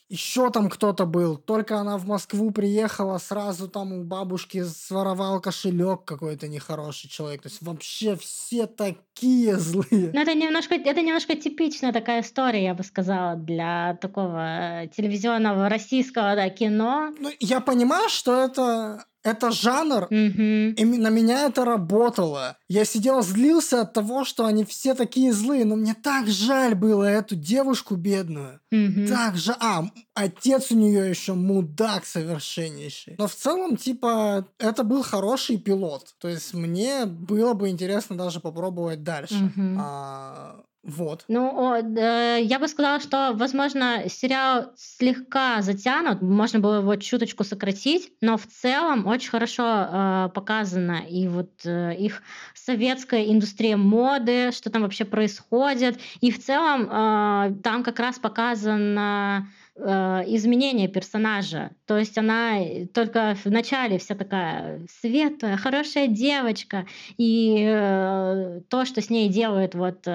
[0.09, 1.37] Еще там кто-то был.
[1.37, 7.43] Только она в Москву приехала, сразу там у бабушки своровал кошелек какой-то нехороший человек.
[7.43, 10.11] То есть вообще все такие злые.
[10.13, 15.69] Ну, это немножко, это немножко типичная такая история, я бы сказала, для такого э, телевизионного
[15.69, 17.13] российского да, кино.
[17.17, 20.73] Ну, я понимаю, что это, это жанр, Мгм.
[20.73, 22.57] и на меня это работало.
[22.67, 27.03] Я сидел, злился от того, что они все такие злые, но мне так жаль было
[27.03, 28.59] эту девушку бедную.
[28.71, 29.07] Мгм.
[29.07, 33.15] Так же, а, отец у нее еще мудак совершеннейший.
[33.17, 36.15] Но в целом, типа, это был хороший пилот.
[36.19, 39.35] То есть мне было бы интересно даже попробовать дальше.
[39.35, 39.77] Мгм.
[39.79, 41.23] А, вот.
[41.29, 48.11] Ну, э, я бы сказала, что, возможно, сериал слегка затянут, можно было его чуточку сократить,
[48.19, 52.21] но в целом очень хорошо э, показана и вот э, их
[52.53, 59.47] советская индустрия моды, что там вообще происходит, и в целом э, там как раз показано
[59.75, 61.71] э, изменение персонажа.
[61.85, 66.85] То есть она э, только в начале вся такая светлая, хорошая девочка,
[67.17, 70.07] и э, то, что с ней делает вот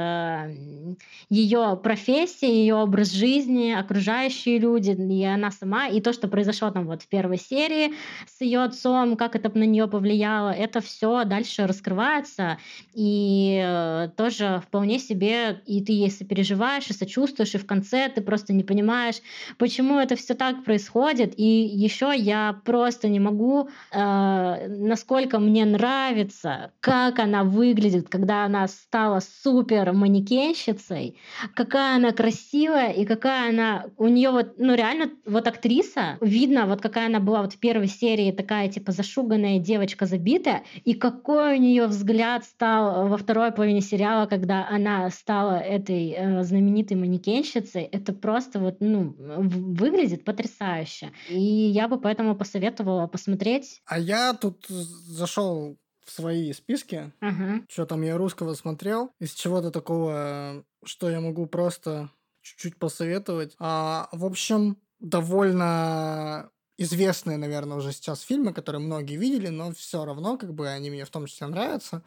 [1.31, 6.87] ее профессия, ее образ жизни, окружающие люди, и она сама, и то, что произошло там
[6.87, 7.95] вот в первой серии
[8.27, 12.59] с ее отцом, как это на нее повлияло, это все дальше раскрывается,
[12.95, 18.21] и э, тоже вполне себе, и ты ей сопереживаешь, и сочувствуешь, и в конце ты
[18.21, 19.17] просто не понимаешь,
[19.57, 26.73] почему это все так происходит, и еще я просто не могу, э, насколько мне нравится,
[26.81, 31.17] как она выглядит, когда она стала супер манекенщицей,
[31.55, 36.81] какая она красивая и какая она, у нее вот, ну реально, вот актриса, видно, вот
[36.81, 41.61] какая она была вот в первой серии, такая типа зашуганная девочка забитая, и какой у
[41.61, 48.13] нее взгляд стал во второй половине сериала, когда она стала этой э, знаменитой манекенщицей, это
[48.13, 51.13] просто вот, ну, выглядит потрясающе.
[51.29, 53.81] И я бы поэтому посоветовала посмотреть.
[53.87, 57.63] А я тут зашел в свои списки, Ага.
[57.69, 62.11] что там я русского смотрел, из чего-то такого, что я могу просто
[62.41, 63.55] чуть-чуть посоветовать.
[63.59, 70.37] А, в общем, довольно известные, наверное, уже сейчас фильмы, которые многие видели, но все равно,
[70.39, 72.03] как бы, они мне в том числе нравятся.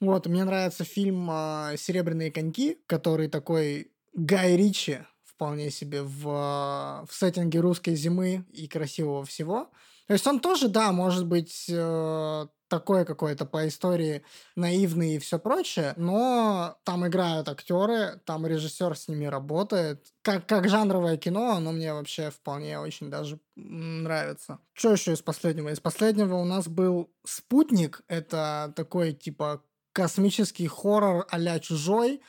[0.00, 5.00] Вот, мне нравится фильм а, «Серебряные коньки», который такой Гай Ричи,
[5.40, 9.70] вполне себе в, в сеттинге русской зимы и красивого всего.
[10.06, 14.22] То есть он тоже, да, может быть э, такое какое-то по истории
[14.54, 20.12] наивный и все прочее, но там играют актеры, там режиссер с ними работает.
[20.20, 24.58] Как, как жанровое кино, оно мне вообще вполне очень даже нравится.
[24.74, 25.70] Что еще из последнего?
[25.70, 28.02] Из последнего у нас был «Спутник».
[28.08, 29.62] Это такой типа
[29.94, 32.20] космический хоррор а «Чужой»,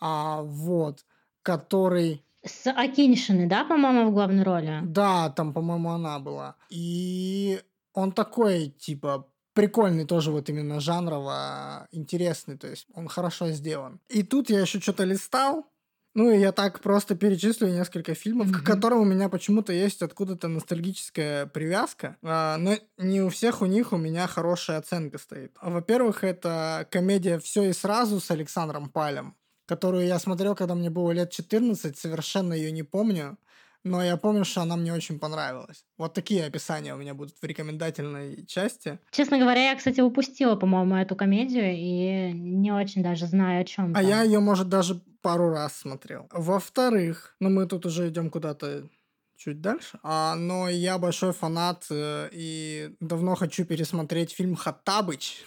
[0.00, 1.04] а, вот,
[1.42, 4.80] который с Акиньшиной, да, по-моему, в главной роли?
[4.84, 6.56] Да, там, по-моему, она была.
[6.70, 7.60] И
[7.92, 14.00] он такой, типа, прикольный тоже вот именно жанрово, интересный, то есть он хорошо сделан.
[14.08, 15.66] И тут я еще что-то листал,
[16.14, 18.62] ну, и я так просто перечислю несколько фильмов, mm-hmm.
[18.62, 22.16] к которым у меня почему-то есть откуда-то ностальгическая привязка.
[22.22, 25.56] А, но не у всех у них у меня хорошая оценка стоит.
[25.60, 29.34] Во-первых, это комедия «Все и сразу» с Александром Палем
[29.66, 33.38] которую я смотрел, когда мне было лет 14, совершенно ее не помню,
[33.84, 35.84] но я помню, что она мне очень понравилась.
[35.98, 38.98] Вот такие описания у меня будут в рекомендательной части.
[39.10, 43.94] Честно говоря, я, кстати, упустила, по-моему, эту комедию и не очень даже знаю, о чем.
[43.94, 46.28] А я ее, может, даже пару раз смотрел.
[46.32, 48.88] Во-вторых, ну мы тут уже идем куда-то
[49.36, 49.98] чуть дальше.
[50.02, 55.44] А, но я большой фанат э, и давно хочу пересмотреть фильм «Хаттабыч».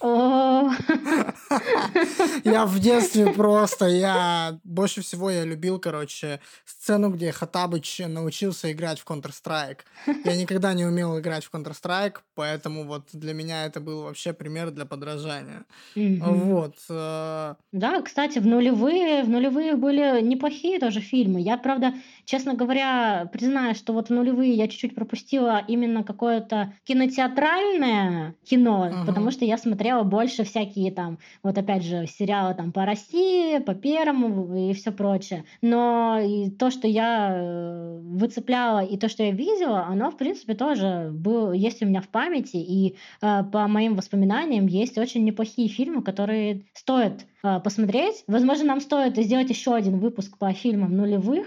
[2.44, 9.00] Я в детстве просто, я больше всего я любил, короче, сцену, где Хатабыч научился играть
[9.00, 9.80] в Counter-Strike.
[10.24, 14.70] Я никогда не умел играть в Counter-Strike, поэтому вот для меня это был вообще пример
[14.70, 15.64] для подражания.
[15.94, 16.76] Вот.
[16.90, 21.40] Э, да, кстати, в нулевые, в нулевые были неплохие тоже фильмы.
[21.40, 28.34] Я, правда, честно говоря, признаю, что вот в нулевые я чуть-чуть пропустила именно какое-то кинотеатральное
[28.44, 32.84] кино, потому что я смотрела смотрела больше всякие там, вот опять же, сериалы там по
[32.84, 35.44] России, по Первому и все прочее.
[35.62, 40.54] Но и то, что я э, выцепляла, и то, что я видела, оно, в принципе,
[40.54, 42.27] тоже было, есть у меня в памяти.
[42.36, 48.24] И э, по моим воспоминаниям есть очень неплохие фильмы, которые стоит э, посмотреть.
[48.26, 51.46] Возможно, нам стоит сделать еще один выпуск по фильмам нулевых.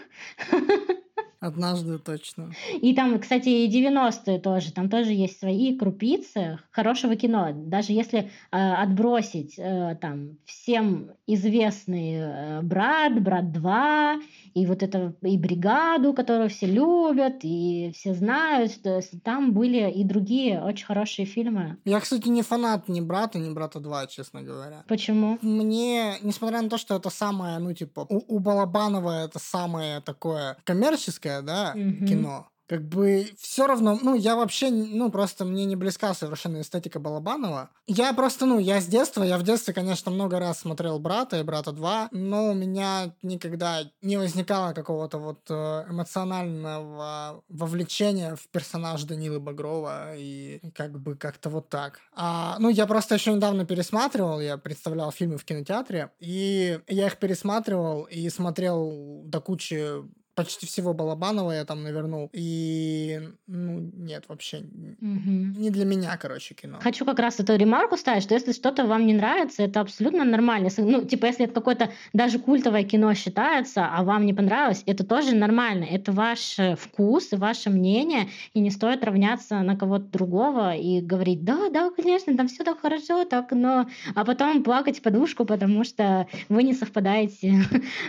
[1.42, 2.52] Однажды точно.
[2.82, 4.72] И там, кстати, и 90-е тоже.
[4.72, 7.50] Там тоже есть свои крупицы хорошего кино.
[7.52, 14.22] Даже если э, отбросить э, там всем известный э, «Брат», «Брат 2»,
[14.54, 20.04] и вот это, и «Бригаду», которую все любят, и все знают, что там были и
[20.04, 21.78] другие очень хорошие фильмы.
[21.86, 24.84] Я, кстати, не фанат ни «Брата», ни «Брата 2», честно говоря.
[24.88, 25.38] Почему?
[25.42, 30.58] Мне, несмотря на то, что это самое, ну, типа, у, у Балабанова это самое такое
[30.64, 32.08] коммерческое, да, mm-hmm.
[32.08, 37.01] кино как бы все равно, ну, я вообще, ну, просто мне не близка совершенно эстетика
[37.01, 37.69] Балабанова.
[37.86, 41.43] Я просто, ну, я с детства, я в детстве, конечно, много раз смотрел «Брата» и
[41.43, 49.03] «Брата 2», но у меня никогда не возникало какого-то вот э, эмоционального вовлечения в персонаж
[49.03, 51.99] Данилы Багрова и как бы как-то вот так.
[52.13, 57.17] А, ну, я просто еще недавно пересматривал, я представлял фильмы в кинотеатре, и я их
[57.17, 62.30] пересматривал и смотрел до кучи почти всего Балабанова я там навернул.
[62.34, 65.32] И, ну, нет, вообще угу.
[65.58, 66.80] не для меня, короче, кино.
[66.82, 70.70] Хочу как раз эту ремарку ставить, что если что-то вам не нравится, это абсолютно нормально.
[70.78, 75.36] Ну, типа, если это какое-то даже культовое кино считается, а вам не понравилось, это тоже
[75.36, 75.86] нормально.
[75.86, 81.02] Это ваш э, вкус и ваше мнение, и не стоит равняться на кого-то другого и
[81.02, 83.88] говорить, да, да, конечно, там все так хорошо, так, но...
[84.16, 87.64] А потом плакать подушку, потому что вы не совпадаете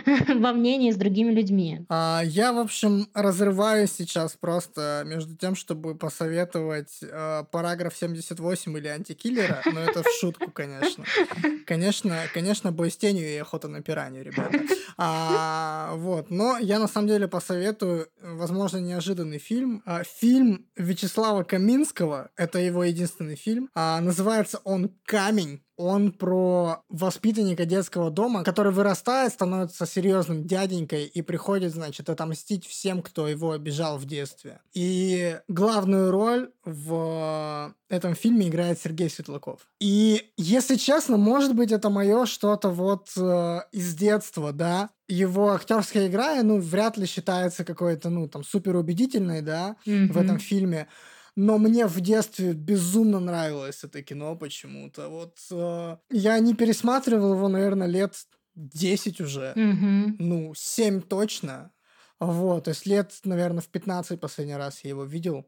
[0.27, 1.85] во мнении с другими людьми.
[1.89, 8.87] А, я, в общем, разрываюсь сейчас просто между тем, чтобы посоветовать э, параграф 78 или
[8.87, 11.05] антикиллера, но это в шутку, конечно.
[11.65, 14.59] Конечно, конечно, бой с тенью и охота на пиранью, ребята.
[14.97, 19.81] А, вот, но я на самом деле посоветую, возможно, неожиданный фильм.
[19.85, 25.61] А, фильм Вячеслава Каминского, это его единственный фильм, а, называется он «Камень».
[25.77, 33.01] Он про воспитанника детского дома, который вырастает, становится серьезным дяденькой и приходит, значит, отомстить всем,
[33.01, 34.59] кто его обижал в детстве.
[34.73, 39.61] И главную роль в этом фильме играет Сергей Светлаков.
[39.79, 44.89] И, если честно, может быть, это мое что-то вот э, из детства, да.
[45.07, 50.11] Его актерская игра, ну, вряд ли считается какой-то, ну, там, супер убедительной, да, mm-hmm.
[50.11, 50.87] в этом фильме
[51.35, 55.09] но мне в детстве безумно нравилось это кино почему-то.
[55.09, 58.13] Вот э, я не пересматривал его, наверное, лет
[58.55, 59.53] 10 уже.
[59.55, 60.15] Mm-hmm.
[60.19, 61.71] Ну, 7 точно.
[62.19, 65.45] Вот, то есть лет, наверное, в 15 последний раз я его видел.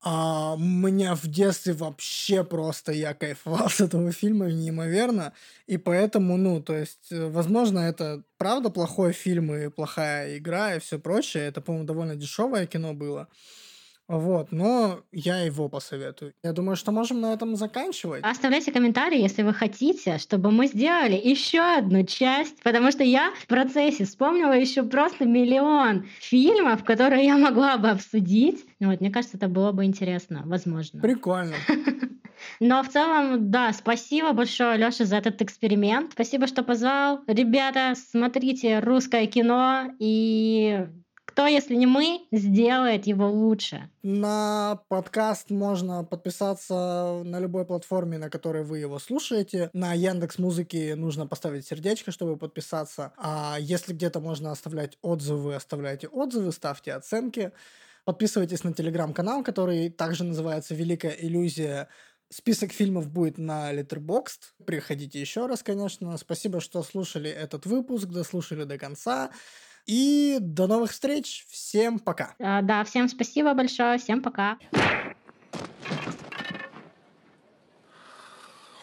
[0.00, 5.32] А у меня в детстве вообще просто я кайфовал с этого фильма неимоверно.
[5.66, 10.80] И поэтому, ну, то есть, э, возможно, это правда плохой фильм и плохая игра и
[10.80, 11.44] все прочее.
[11.44, 13.28] Это, по-моему, довольно дешевое кино было.
[14.08, 16.32] Вот, но я его посоветую.
[16.42, 18.24] Я думаю, что можем на этом заканчивать.
[18.24, 23.46] Оставляйте комментарии, если вы хотите, чтобы мы сделали еще одну часть, потому что я в
[23.46, 28.64] процессе вспомнила еще просто миллион фильмов, которые я могла бы обсудить.
[28.80, 31.00] Вот, мне кажется, это было бы интересно, возможно.
[31.02, 31.56] Прикольно.
[32.60, 36.12] Но в целом, да, спасибо большое, Лёша, за этот эксперимент.
[36.12, 37.20] Спасибо, что позвал.
[37.26, 40.86] Ребята, смотрите русское кино и
[41.38, 43.88] кто, если не мы, сделает его лучше?
[44.02, 49.70] На подкаст можно подписаться на любой платформе, на которой вы его слушаете.
[49.72, 53.12] На Яндекс Музыке нужно поставить сердечко, чтобы подписаться.
[53.16, 57.52] А если где-то можно оставлять отзывы, оставляйте отзывы, ставьте оценки.
[58.04, 61.86] Подписывайтесь на телеграм-канал, который также называется «Великая иллюзия».
[62.30, 64.40] Список фильмов будет на Letterboxd.
[64.66, 66.18] Приходите еще раз, конечно.
[66.18, 69.30] Спасибо, что слушали этот выпуск, дослушали до конца.
[69.88, 71.46] И до новых встреч.
[71.48, 72.34] Всем пока.
[72.38, 73.96] А, да, всем спасибо большое.
[73.96, 74.58] Всем пока.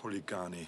[0.01, 0.67] Хулиганы.